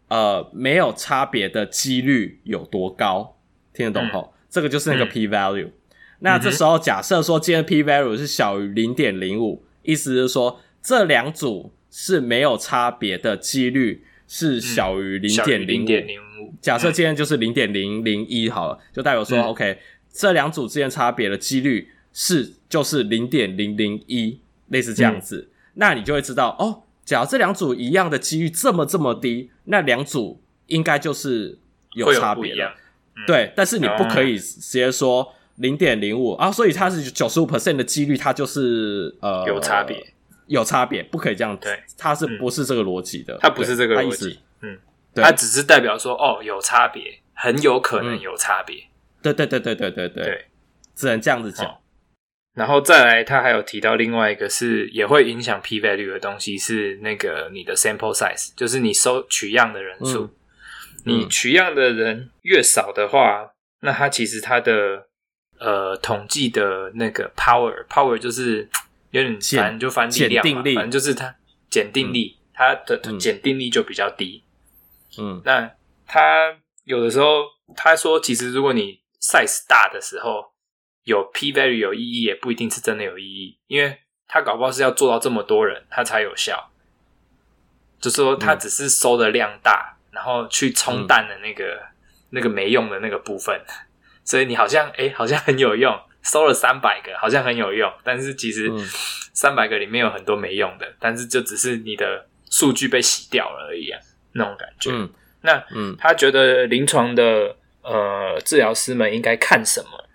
[0.09, 3.35] 呃，没有差别的几率有多高？
[3.77, 4.21] 听得懂吼？
[4.21, 5.67] 嗯、这个就是那个 p value。
[5.67, 5.73] 嗯、
[6.19, 16.53] 那这时候假设说，今天 p value 是小于零点零五，意思是说这两组是没有差别的几率是小于零点零五。
[16.59, 19.77] 假设今天就是零点零零一好了，就代表说、嗯、，OK，
[20.11, 25.49] 这两组之间差别的几率是就是零点零零一，类似这样子。
[25.49, 26.83] 嗯、那你就会知道哦。
[27.05, 31.57] 假如这两组一样的几率这么这么低，那两组应该就是
[31.93, 32.71] 有差别的，嗯、
[33.25, 33.51] 对。
[33.55, 40.13] 但是你不可以直接说零点零五啊，所以它是九十五 percent 的几率，它就是呃有差别，
[40.45, 41.57] 有差别，不可以这样。
[41.57, 43.33] 对，它是不是这个逻辑的？
[43.35, 44.39] 嗯、它不是这个逻辑。
[44.61, 44.77] 嗯，
[45.13, 47.03] 对它只是代表说哦，有差别，
[47.33, 48.83] 很有可能有差别。
[49.21, 50.45] 对对对对对对对，
[50.95, 51.65] 只能这样子讲。
[51.65, 51.77] 哦
[52.57, 60.23] 然后再来，他还有提到另外一个是也会影响 p value 的东西，是那个你的 sample size，就是你收取样的人数。
[60.23, 60.29] 嗯、
[61.07, 65.07] 你取样的人越少的话，那它其实它的
[65.59, 68.69] 呃统计的那个 power，power 就是
[69.11, 71.35] 有点反正就反正力量嘛，反正就是它
[71.69, 74.43] 检定力，嗯、它的检定力就比较低。
[75.17, 75.71] 嗯，那
[76.05, 80.53] 他有的时候他说，其实如果你 size 大的时候。
[81.07, 86.69] 有 p value 有意义，也不一定是真的有意义，因为他搞不好是要做到这么多人，他才有效。
[88.01, 91.87] 就是说，他只是收的量大，嗯、然后去冲淡了那个、嗯、
[92.31, 93.55] 那个没用的那个部分，
[94.25, 98.67] 所以你好像哎，好像很有用， 收了三百个，好像很有用，但是其实
[99.31, 103.99] 三百个里面有很多没用的，但是就只是你的数据被洗掉了而已啊，
[104.31, 104.89] 那种感觉。
[104.91, 105.07] 嗯、
[105.41, 110.09] 那嗯，他觉得临床的呃治疗师们应该看什么？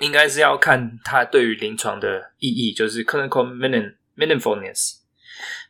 [0.00, 3.48] 应该是要看他对于临床的意义，就是 clinical
[4.14, 5.05] meaningfulness。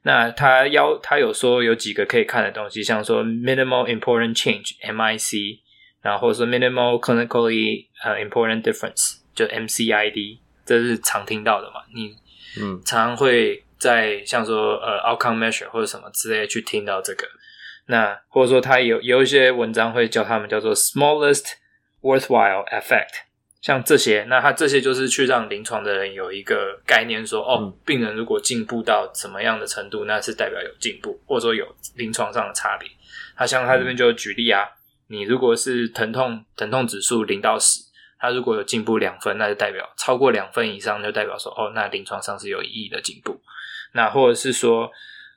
[0.07, 5.59] 那他要他有说有几个可以看的东西，像说 minimal important change（MIC），
[6.01, 11.81] 然后说 minimal clinically 呃、uh, important difference，就 MCID，这是常听到的嘛？
[11.93, 12.15] 你
[12.61, 17.27] 嗯，常常会在像说呃、uh, outcome measure 或者什么之类去听到这个。
[17.89, 21.55] 那或者说他有有一些文章会叫他们叫做 smallest
[22.01, 23.26] worthwhile effect。
[23.67, 32.89] 像这些，那他这些就是去让临床的人有一个概念说，说哦，病人如果进步到什么样的程度，那是代表有进步，或者说有临床上的差别。
[33.35, 34.69] 他像他这边就举例啊，
[35.09, 37.81] 你如果是疼痛疼痛指数零到十，
[38.21, 43.37] 他如果有进步两分，那就代表超过两分以上，就代表说哦，那临床上是有意义的进步。
[43.95, 44.89] 那或者是说，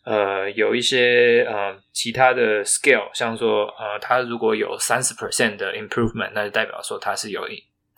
[0.05, 7.41] 呃，有一些呃其他的 scale，像说呃，他如果有三十 percent 的 improvement，那就代表说他是有。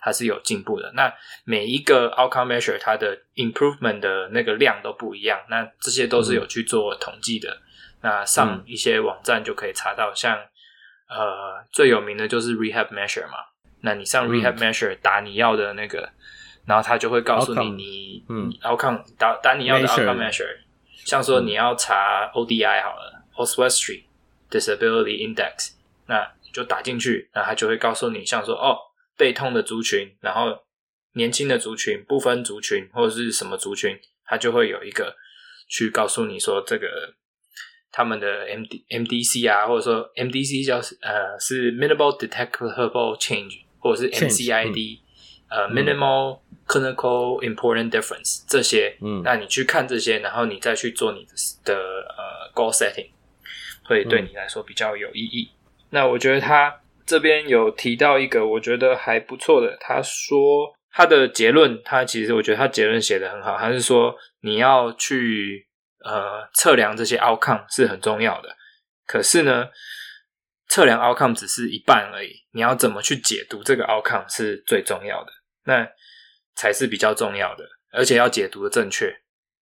[0.02, 0.90] 它是有进步的。
[0.94, 5.40] 那每一个 outcome measure 它的 improvement 的那个量都不一样。
[5.48, 7.48] 那这些都是有去做统计的。
[7.48, 7.62] 嗯、
[8.02, 10.36] 那上一些网站就可以查到，像
[11.08, 13.38] 呃最有名的就是 rehab measure 嘛。
[13.82, 16.12] 那你上 rehab measure 打你要的那个，嗯、
[16.66, 20.58] 然后它就会告诉你你嗯 outcome 打打你要的 outcome measure。
[21.04, 24.02] 像说你要查 ODI 好了、嗯、Oswestry
[24.50, 25.74] Disability Index，
[26.06, 28.76] 那你就打进去，那它就会告诉你，像说哦。
[29.16, 30.64] 背痛的族群，然后
[31.14, 35.16] 年轻的族群、不分族群或者是什么族群，它就会有一个
[35.68, 37.14] 去告诉你说，这个
[37.90, 44.50] 他们的 M D M D C 啊，或者说 M D C 叫呃是 Minimal Detectable Change，或者是 M C
[44.50, 45.02] I D，
[45.50, 51.32] 呃 Minimal Clinical Important Difference 这些，嗯，那你去看这些，然后你再去做你的
[51.64, 53.10] 的呃 Goal Setting，
[53.84, 55.50] 会对你来说比较有意义。
[55.52, 65.68] 嗯、那我觉得他这边有提到一个我觉得还不错的，他说他的结论，他其实我觉得他结论写得很好，他是说你要去。
[66.04, 68.56] 呃，测量这些 outcome 是很重要的，
[69.06, 69.68] 可是呢，
[70.66, 72.42] 测量 outcome 只是一半而已。
[72.50, 75.30] 你要怎么去解读这个 outcome 是最重要的，
[75.64, 75.88] 那
[76.56, 79.16] 才是比较重要的，而且要解读的正确。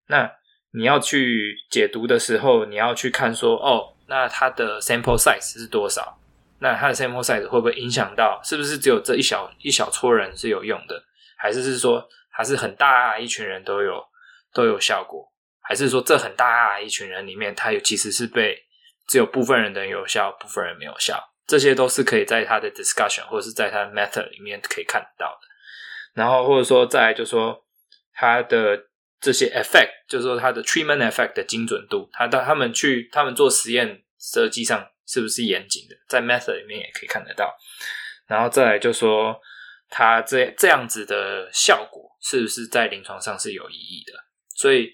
[0.06, 0.32] 那
[0.72, 6.19] 你要去解读的时候，你要去看说，哦，那它的 sample size 是多少？
[6.60, 8.40] 那它的 sample size 会不会影响到？
[8.44, 11.02] 是不是只有这一小一小撮人是有用的，
[11.36, 14.02] 还是是说还是很大一群人都有
[14.52, 15.28] 都有效果？
[15.62, 18.58] 还是说，这很大一群人里面，他有其实是被
[19.06, 25.46] 只有部分人的有效，部分人没有效，这些都是可以在他的 discussion 或者是在他的 method 里面可以看到的。
[26.14, 27.64] 然后或者说再就说
[28.14, 28.86] 他的
[29.20, 37.52] 这些 effect，就是说他的 treatment effect 的精准度，他到他们去他们做实验设计上是不是严谨的，在 method 里面也可以看得到。
[38.26, 39.40] 然后再来就说
[39.88, 44.12] 他这这样子的效果是不是在临床上是有意义的，
[44.54, 44.92] 所以。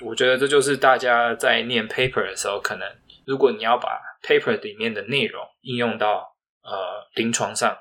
[0.00, 2.88] 我觉得这就是大家在念 paper 的时候，可能
[3.24, 6.34] 如果你要把 paper 里面的内容应用到
[6.64, 7.76] 呃临床上，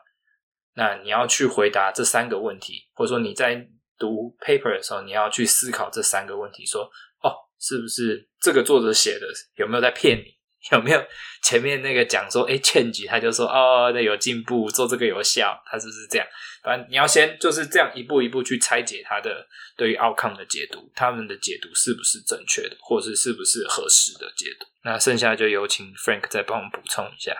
[0.75, 3.65] 那你要去回答这三个问题，或者说你在
[3.97, 6.83] 读 paper 的时候，你要去思考这三个问题，说
[7.23, 10.37] 哦，是不是这个作者写的有没有在骗你？
[10.71, 11.03] 有没有
[11.41, 16.27] 前面那个讲说，哎，change，他就说哦，那有进步，做这个有效，他是不是这样？
[16.63, 19.43] 反正你要先就是这样一步一步去拆解他的
[19.75, 24.67] 对于 outcome 的解读，他们的解读是不是正确的，或是是不是合适的解读？
[24.83, 27.35] 那剩下就有请 Frank 再帮我们补充一下。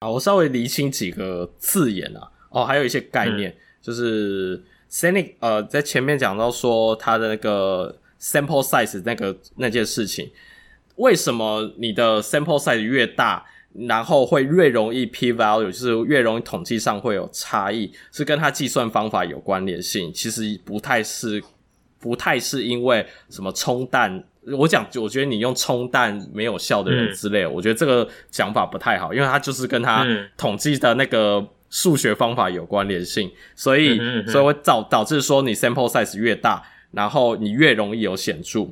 [0.00, 10.32] 好，我稍微厘清几个字眼啊，哦，还有一些概念，嗯、就是 Senic 呃，在前面讲到说他的那个 sample size 那个那件事情。
[10.96, 20.12] 为什么你的 sample size 越大，然后会越容易 p value，就是越容易统计上会有差异，是跟它计算方法有关联性？
[20.12, 21.42] 其实不太是，
[21.98, 24.22] 不太是因为什么冲淡。
[24.58, 30.04] 我讲，我觉得你用冲淡没有效的人之类，嗯、我觉得这个讲法不太好，因为它就是跟它
[30.36, 38.68] 统计的那个数学方法有关联性，所以所以会导导致说你 sample size 越大，然后你越容易有显著。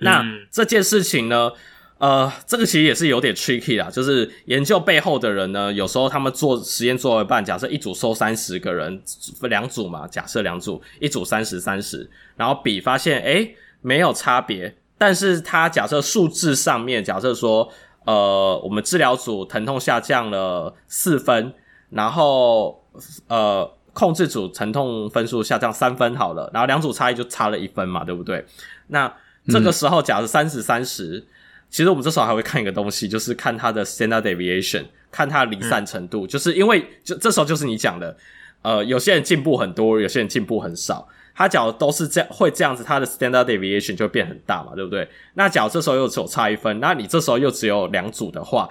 [0.00, 1.50] 那这件事情呢，
[1.98, 9.00] 呃，这个其实也是有点 tricky 啦，就是研究背后的人呢，有时候他们做实验做一半，假设一组收三十个人，
[9.42, 17.70] 两组嘛，假设两组，一组三十三十，然后比发现，诶，没有差别，但是他假设数字上面，假设说，
[18.04, 21.54] 呃，我们治疗组疼痛下降了四分，
[21.90, 22.84] 然后
[23.28, 28.44] 呃，控制组疼痛分数下降三分好了，然后两组差异就差了一分嘛，对不对？
[28.88, 29.10] 那
[29.48, 31.24] 这个时候，假如三十三十，
[31.70, 36.26] 其实我们这时候还会看一个东西，就是看它的 standard deviation，看它的离散程度。
[36.26, 38.16] 嗯、就是因为就这时候就是你讲的，
[38.62, 41.08] 呃，有些人进步很多，有些人进步很少。
[41.38, 45.06] 他假如都是这样，会这样子，它的 standard deviation 就会变很大嘛，对不对？
[45.34, 48.66] 那假如这时候又只有差一分，那你这时候又只有两组的话，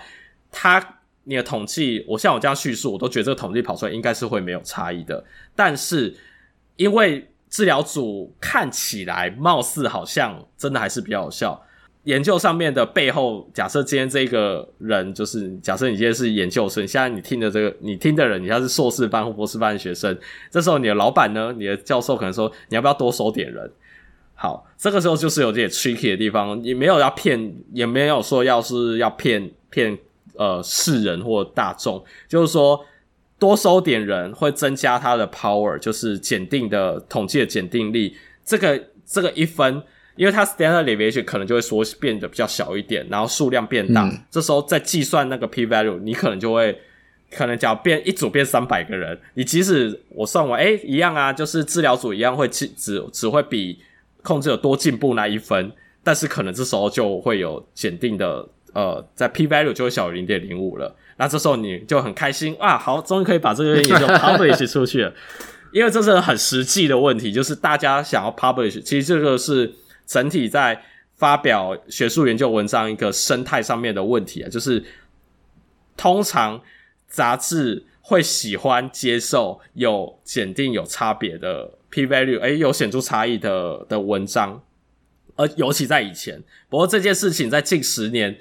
[0.51, 0.83] 它
[1.25, 5.23] 你的统计，我像我这样叙述，我都觉得这个统计跑出来应该是会没有差异的。
[5.55, 6.15] 但是
[6.75, 11.63] 因为治疗组看起来貌似好像真的还是比较有效。
[12.03, 20.17] 研究上面的背后，假设今天这个人就是假设你今天是研究生，现在你听的这个你听的人，你要是硕士班或博士班的学生，
[20.51, 23.71] 这时候你的老板呢，你的教授可能说你要不要多收点人？
[24.33, 29.97] 好，这个时候就是有点 tricky 的地方，也没有要骗，也没有说要是要骗骗
[30.33, 32.85] 呃世人或大众，就是说。
[33.37, 38.15] 多收点人会增加他的 power，就是检定的统计的检定力。
[38.43, 39.81] 这个这个一分，
[40.15, 44.03] 因为它 standard deviation 可能就会缩变得比较小一点，然后数量变大。
[44.03, 46.79] 嗯、这时候再计算那个 p value，你可能就会
[47.31, 53.79] 可能假如变一组变三百个人，你即使我算完，诶一样啊，就是治疗组一样会只只只会比
[54.23, 55.71] 控制有多进步那一分，
[56.03, 60.95] 但是可能这时候就会有检定的呃，在 p value 就会小于零点零五了。
[61.17, 65.13] 那这时候你就很开心啊，好，终于可以把这个研究 publish 出去了，
[65.71, 69.73] 因为这是很实际的问题，就是大家想要 publish，其实这个是
[70.05, 70.83] 整体在
[71.15, 74.83] 发表学术研究文章一个生态上面的问题啊，就是
[75.95, 76.61] 通常
[77.07, 84.61] 杂志会喜欢接受有检定有差别的 p value，诶，有显著差异的的文章。
[85.37, 86.41] 而尤其在以前。
[86.69, 88.37] 不过这件事情在近十年，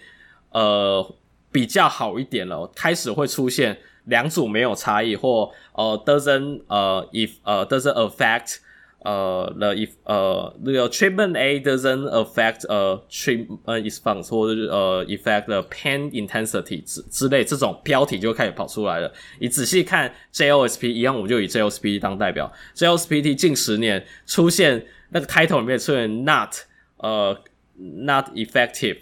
[0.51, 1.14] 呃，
[1.55, 8.57] 比较好一点了，开始会出现两组没有差异，或呃 doesn't 呃 if 呃 doesn't affect。
[9.05, 19.13] 呃、the if 呃，那个 treatment A doesn't affect 呃、treatment response 或者是呃、uh, affect the pain intensity 之之类这种标题就开始跑出来了。
[19.41, 22.51] 你仔细看 JOSP 一样，我们就以 JOSP 当代表。
[22.75, 26.55] JOSPT 近十年出现那个 title 里面出现 not
[26.97, 27.39] 呃、
[27.77, 28.97] not effective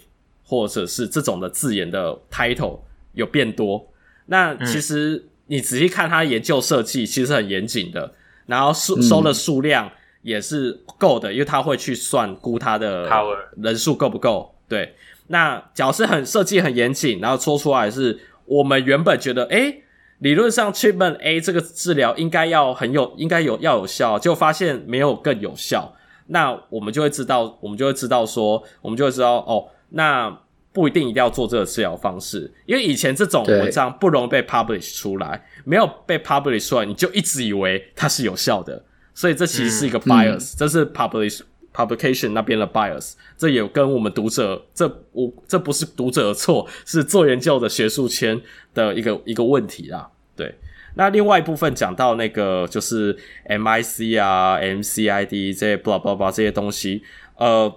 [0.52, 2.78] 或者是这种的字眼的 title
[3.14, 3.82] 有变多。
[4.26, 8.12] 那其实你仔细看它研究设计，其实很严谨的。
[8.44, 9.90] 然后收收的数量
[10.20, 13.08] 也是够的，嗯、因为他会去算估他的
[13.56, 14.54] 人数够不够。
[14.68, 14.94] 对，
[15.28, 19.82] 那假如是很设计很严谨，然后说出来是我们原本觉得，诶，
[20.18, 25.94] 理论上 treatment A 这个治疗应该要很有，应该有要有效，就发现没有更有效，
[26.26, 30.38] 那我们就会知道，我们就会知道说，我们就会知道哦，那。
[30.74, 38.82] 不一定一定要做这个治疗方式，因为以前这种文章不容易被 publish 出来，没有被 publish 出来，你就一直以为它是有效的，
[39.12, 41.42] 所以这其实是一个 bias，、嗯、这是 publish
[41.74, 48.40] publication 那边的 bias，这也跟我们读者，这我这不是读者的错，是做研究的学术圈
[48.72, 50.10] 的一个一个问题啦。
[50.34, 50.54] 对，
[50.94, 53.14] 那另外一部分讲到那个就是
[53.46, 57.02] MIC 啊、MCID 这些 blah blah blah 这些东西，
[57.36, 57.70] 呃，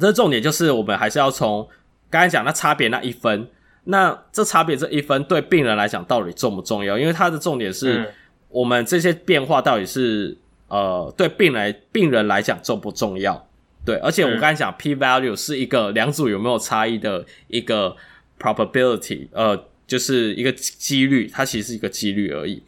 [0.00, 1.68] 这重点就是我们还是要从。
[2.10, 3.48] 刚才讲那差别那一分，
[3.84, 6.98] 那这差别这一分对病人来讲到底重不重要？
[6.98, 8.06] 因为它的重点是
[8.50, 10.36] 我们这些变化到底是
[10.68, 13.48] 呃对病人病人来讲重不重要？
[13.82, 17.96] 对，而且我刚才讲 P value 是一个两组有没有差异的一个
[18.38, 22.62] probability，呃，就是一个几率，它其实是一个几率而已。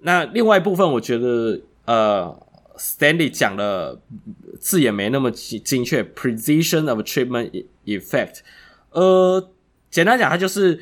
[0.00, 2.34] 那另外一部分，我觉得呃
[2.78, 4.00] Stanley 讲的
[4.60, 8.38] 字也没那么精确，precision of treatment effect。
[8.92, 9.50] 呃，
[9.90, 10.80] 简单讲，它就是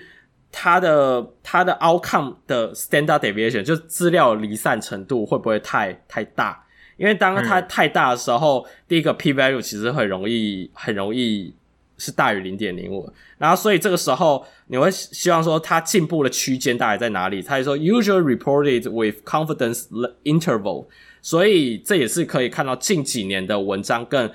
[0.52, 6.64] 它的它的 outcome 的 standard deviation，就资料离散程度会不会太太大？
[6.96, 11.54] 因为当它太大的时候，嗯、第一个 p value 其实很容易很容易
[11.98, 17.42] 是大于零点零五，然后所以这个时候你会希望说它进步的区间大概在哪里？
[17.42, 19.86] 它就说 usually reported with confidence
[20.24, 20.86] interval，
[21.26, 24.30] 所以这也是可以看到近几年的文章更。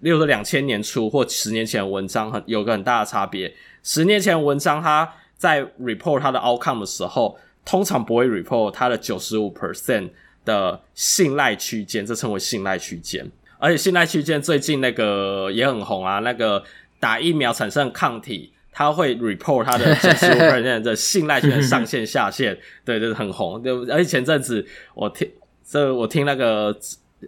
[0.00, 3.50] 例如说两千年初或十年前的文章很有个很大的差别。
[3.82, 10.10] 十年前的文章，它在 report 它的 outcome 的时候，通常不会 report 它的九十五 percent
[10.44, 13.26] 的信赖区间，这称为信赖区间。
[13.58, 16.62] 而且信赖区间最近那个也很红啊，那个
[17.00, 23.62] 打疫苗产生抗体，它会 report 它的 九十五 percent 的信赖区间上限下限，对，就是很红。
[23.62, 25.30] 对，而且前阵子我听
[25.70, 26.74] 这我听那个。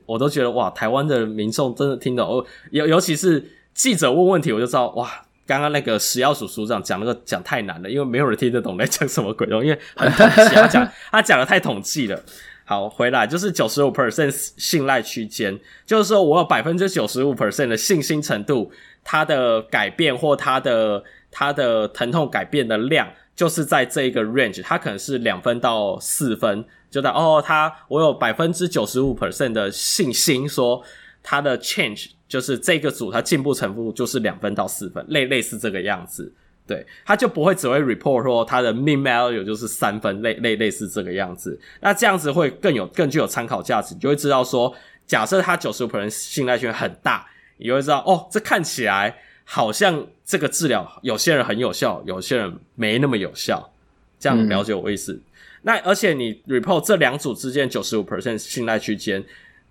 [0.07, 5.11] 我都觉得哇，台湾的民众真的听懂，尤尤其是记者问问题，我就知道哇，
[5.45, 12.23] 刚刚那个食药署署长讲那个讲太难了，因为没有人听得懂在讲什么鬼东，因为很统计，他讲他讲的太统计了。
[12.65, 18.71] 好，回来就是九十五 percent 信赖区间，就是说我有百分之九十五 percent 的信心程度，
[19.03, 23.09] 它的改变或它的它的疼痛改变的量，
[23.41, 26.63] 就是在这一个 range，它可能是两分到四分。
[26.91, 30.83] 就在哦，他我有百分之九十五 percent 的信心，说
[31.23, 36.31] 他的 change 就是这个组他进步程度就是两分到四分，类类似这个样子，
[36.67, 44.75] 对，他就不会只会 report 说他的 mean value 就是三分，类类类似这个样子，那这样子会更有更具有参考价值，你就会知道说，
[45.07, 47.27] 假设他九十五 percent 信赖圈很大，
[47.57, 49.17] 你就会知道哦，这看起来
[49.53, 53.73] 好像这个治疗有些人很有效，有些人没那么有效，
[54.17, 55.21] 这样了解我意思。
[55.63, 59.25] 那而且你 report 这两组之间九十五 percent 信赖区间，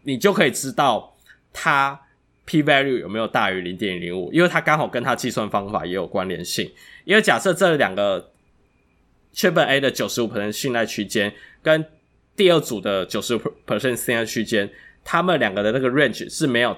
[0.03, 1.15] 你就可以知道
[1.53, 1.97] 它
[2.43, 6.69] p value 有没有大于零点零五，因为它刚好跟它计算方法也有关联性。
[7.05, 8.31] 因为假设这两个
[9.33, 11.85] treatment A 的九十五 percent 信赖区间跟
[12.35, 14.69] 第二组的九十五 percent 信赖区间，
[15.05, 16.75] 他们两个的那个 range 是没有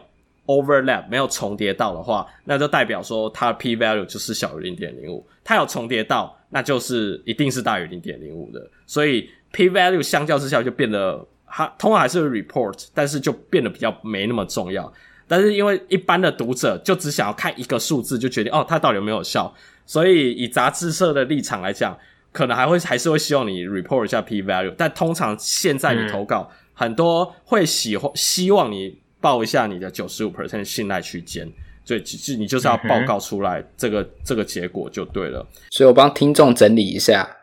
[0.51, 5.25] overlap 没有重叠到的话，那就代表说它的 p value 就是小于零点零五。
[5.43, 6.37] 它有重叠到。
[6.53, 14.91] 那就是一定是大于零点零五的，所以 p value 相较之下就变得它通常还是 report，但是就变得比较没那么重要。
[15.29, 19.49] 但是因为一般的读者就只想要看一个数字，就决定哦，它到底有没有效。
[19.85, 21.97] 所以以杂志社的立场来讲，
[22.33, 24.75] 可能还会还是会希望你 report 一下 p value。
[24.77, 31.47] 但通常现在你投稿，嗯、很多会喜欢希望你报一下你的九十五 percent 信赖区间。
[31.84, 35.45] 对，就你就是要报告出来这个、嗯、这个结果就对了。
[35.72, 37.38] 所以我帮听众整理一下，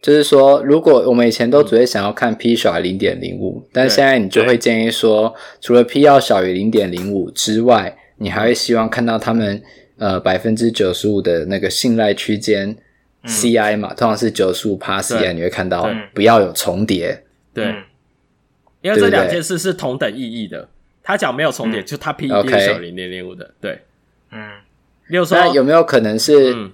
[0.00, 9.62] 就是说，如果我们以前都只会想要看 p 小于零点零五，但现在你就会建议说，除了 p 要小于零点零五之外，你还会希望看到他们
[9.98, 12.74] 呃百分之九十五的那个信赖区间
[13.26, 17.22] CI 嘛，嗯、通常是九十五趴 CI，对你会看到不要有重叠。
[17.54, 17.66] 对，
[18.80, 20.70] 因为这两件事是同等意义的。
[21.02, 23.80] 他讲没有重叠，嗯、就他 P 小零点零五的，对，
[24.30, 24.52] 嗯。
[25.08, 26.70] 例如说，那有没有可能是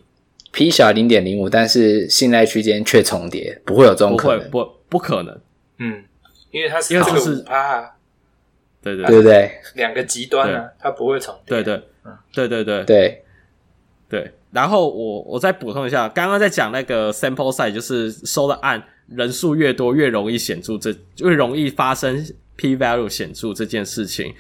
[0.53, 3.61] P 小零点零五，但是信赖区间却重叠？
[3.65, 5.41] 不会有这种可能，不不不可能。
[5.79, 6.05] 嗯，
[6.51, 7.91] 因为它是这个是啊，
[8.83, 9.07] 对对。
[9.07, 11.57] 对对，两个极端呢，它不会重叠。
[11.57, 12.85] 对对，嗯，对对对。
[12.85, 13.25] 对。
[14.09, 14.33] 对。
[14.53, 22.25] 然后我我再补充一下，刚刚在讲那个 sample size，就是收的案人数越多，越容易显著，这越容易发生
[22.59, 24.35] p value 显著这件事情。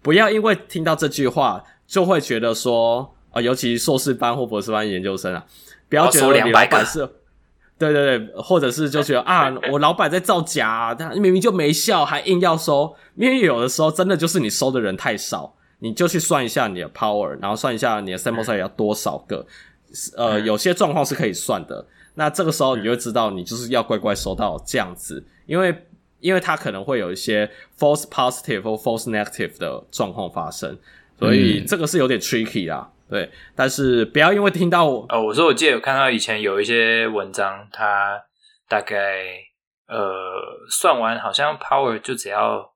[0.00, 3.10] 不要因为听到这句话就会觉得说。
[3.34, 5.44] 啊，尤其硕士班或博士班研究生啊，
[5.88, 7.00] 不要觉得你老板是，
[7.76, 12.94] 对对对，或者是就觉得啊，我老板在造假啊，他明明就没效，还硬要收。
[13.16, 19.44] 因为有的时候真的就是你收的人太少，你就去算一下你的 power，然后算一下你的 sample size 要多少个。
[20.16, 21.84] 呃，有些状况是可以算的。
[22.14, 25.74] 那这个时候你就知道，你就是要乖乖收到这样子，因为
[26.24, 27.46] 因为它可能会有一些
[27.78, 30.78] false positive 或 false negative 的状况发生，
[31.18, 32.90] 所以这个是有点 tricky 啦。
[33.10, 38.18] 对，但是不要因为听到我哦，我说我记得有看到以前有一些文章，它
[38.66, 38.96] 大概
[39.86, 40.00] 呃
[40.70, 42.72] 算完好像 power 就只要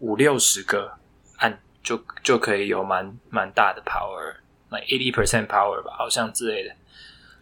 [0.00, 0.90] 五六十个
[1.36, 6.74] 按就就可以有蛮蛮大的 power，like eighty percent power 吧，好像之类的，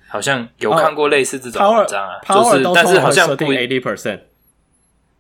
[0.07, 3.80] 好像有看过类似这种文章啊，就是但是好像不 eighty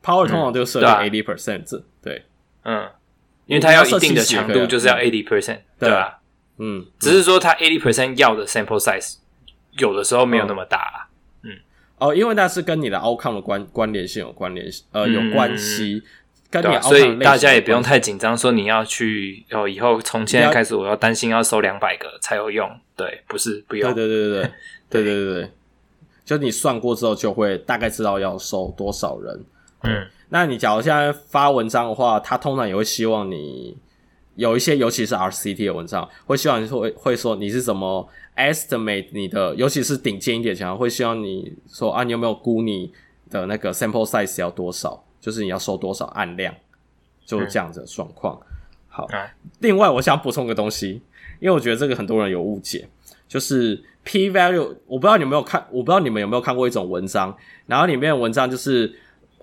[0.06, 2.24] power 通常都设定 eighty percent，对，
[2.62, 2.88] 嗯，
[3.46, 6.20] 因为它要一定的强度，就是要 eighty percent，对吧？
[6.58, 9.16] 嗯，只是说它 eighty percent 要的 sample size
[9.78, 11.08] 有的时候没有那么大，
[11.42, 11.50] 嗯，
[11.98, 16.02] 哦，因为那是跟你的 outcome 的关关联性有关联，呃，有关系，
[16.50, 24.42] 跟你所以大家也不用太紧张，说你要去哦，以后从现在开始我要担心要收两百个才有用，对，不是不用，对对对。
[24.42, 24.50] 对。
[24.88, 25.50] 对对对 对。
[26.24, 29.44] 就你算过之后，就会大概知道要收多少人。
[29.82, 33.76] 嗯，那你假如现在发文章的话，他通常也会希望你。
[34.34, 38.06] 有一些，尤其是 RCT 的文章，会希望你会会说你是怎么
[38.36, 42.92] estimate 你的，尤其是顶尖一点强，会希望你说啊，你有没有估你
[43.30, 46.54] 的那个 sample size 要多少，就是你要收多少案量，
[47.24, 48.38] 就是这样子的状况。
[48.42, 48.46] 嗯、
[48.88, 49.26] 好，嗯、
[49.60, 51.00] 另外我想补充个东西，
[51.40, 52.86] 因为我觉得这个很多人有误解，
[53.26, 58.94] 就是 p value，我不知道你有没有看，我不知道你们有没有看过一种文章，然后里面的文章就是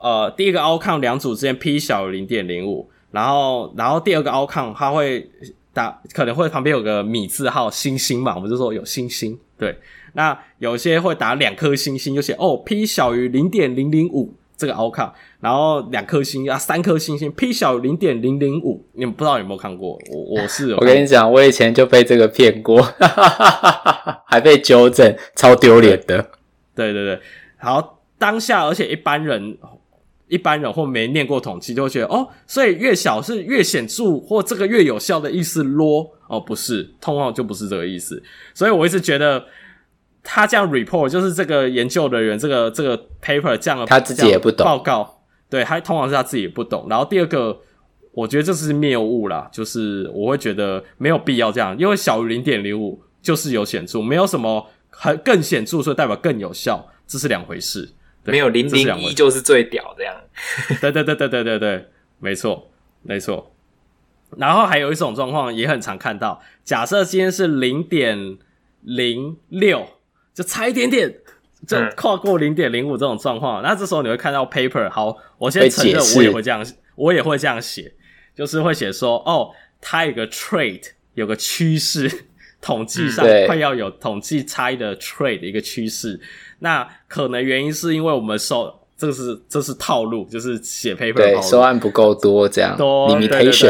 [0.04, 2.90] 呃，第一个 outcome 两组之间 p 小于零点零五。
[3.12, 5.30] 然后，然后第二个 outcome 它会
[5.72, 9.38] 打，可能会旁边有个米字号星星嘛，我们就说有星星。
[9.56, 9.78] 对，
[10.14, 19.92] 那有些会打两颗星星，就写哦 p 小于零点零零五这个 outcome，然后两颗星啊，三颗星星 p 小于零点零零五，你们不知道有没有看过？
[20.12, 22.82] 我我是有， 我跟你讲，我以前就被这个骗过，
[24.26, 26.32] 还被纠正，超丢脸的。
[26.76, 27.20] 对对对，
[27.60, 29.56] 好，当下而且一般人。
[30.28, 36.10] 一般人或没念过统计，就会觉得哦，所以越小是越显著，或这个越有效的意思咯？
[36.28, 38.22] 哦，不是，通常就不是这个意思。
[38.54, 39.44] 所以我一直觉得
[40.24, 46.88] 他这样 report 就是这个研究的人，这个这个 paper 这样的，他自己也不懂报告，对，他通常是他自己也不懂。
[46.90, 47.60] 然后第二个，
[48.14, 57.88] 我觉得这是谬误啦，就是我会觉得没有必要这样，因为小于零点零五就是有显著，没有什么很更显著，所以代表更有效，这是两回事。
[58.24, 60.16] 对没有零零一就是最屌这样，
[60.82, 62.72] 对对对对对对对，没错
[63.02, 63.54] 没错。
[64.38, 68.38] 然后还有一种状况也很常看到，假设今天是零点
[68.82, 69.88] 零六，
[70.34, 71.14] 就差一点点
[71.68, 74.90] 就跨过零点零五这种状况，嗯、那这时候你会看到 paper。
[74.90, 76.66] 好，我先承认我也会这样，
[76.96, 77.94] 我也会这样写，
[78.36, 82.26] 就是会写说哦，它有个 trade，有个趋势，
[82.60, 86.20] 统计上快要有统计差异的 trade 的一个趋势。
[86.64, 93.70] 那可能原因是因为我们受这个是这是套路，就是写 paper 对收案不够多这样多 limitation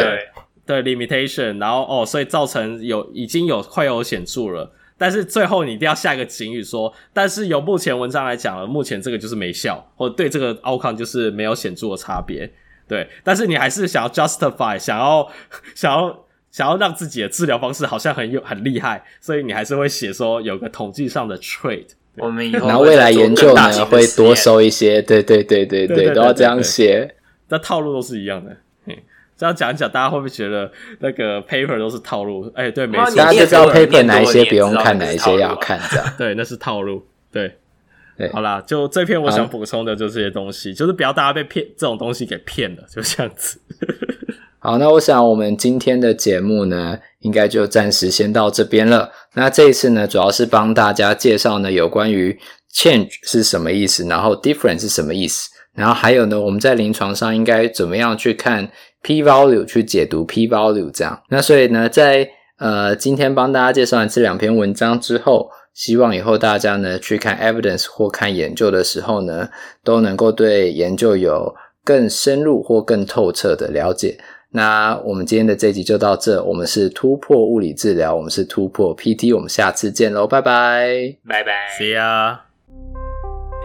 [0.63, 12.53] 对，对 limitation，然后哦，所以造成有已经有快有显著了，但是最后你一定要下一个警语说，但是由目前文章来讲了，目前这个就是没效，或对这个 outcome 就是没有显著的差别，
[12.87, 15.27] 对，但是你还是想要 justify，想要
[15.73, 21.87] 想要想要让自己的治疗方式好像很有很厉害，所以你还是会写说有个统计上的 trait。
[22.17, 27.15] 我们以后然后未来研究呢会多收一些，对对对对对，都要这样写。
[27.49, 28.55] 那套路都是一样的，
[29.35, 32.51] 这样讲一讲，大家会不会觉得那个 paper 都是套路？
[32.55, 36.05] 哎，对，没错，大家就知道 paper 哪一些不用看，哪一些要看，这样。
[36.17, 37.03] 对，那是套路。
[37.31, 37.57] 对，
[38.15, 43.59] 对，好啦，就这篇我想补充的就这些东西，就是不要大家被骗这种东西给骗了，就这样子。
[44.59, 49.11] 好，那我想我们今天的节目呢，应该就暂时先到这边了。
[49.33, 52.39] 那这一次呢，主要是帮大家介绍呢有关于
[52.73, 58.69] change 是什么意思，然后 different 是什么意思，然后还有呢，我们在临床上应该怎么样去看
[59.01, 61.21] p value 去解读 p value 这样。
[61.29, 69.49] 那所以呢，在呃今天帮大家介绍完这两篇文章之后，希望以后大家呢去看 evidence 或看研究的时候呢，
[69.83, 71.53] 都能够对研究有
[71.83, 74.17] 更深入或更透彻的了解。
[74.55, 82.37] 那我们今天的这集就到这，我们是突破物理治疗，我们是突破 PT，我们下次见喽，拜拜，拜拜，See ya。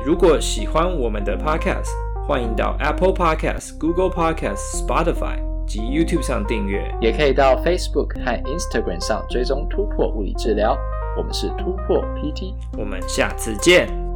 [0.07, 1.91] 如果喜欢我们的 Podcast，
[2.27, 5.37] 欢迎到 Apple Podcast、Google Podcast、Spotify
[5.67, 10.75] 及 YouTube 上订阅，也可以到 Facebook 和 Instagram 上追踪突破物理治疗，
[11.19, 14.08] 我们是突破 PT，我们下次见。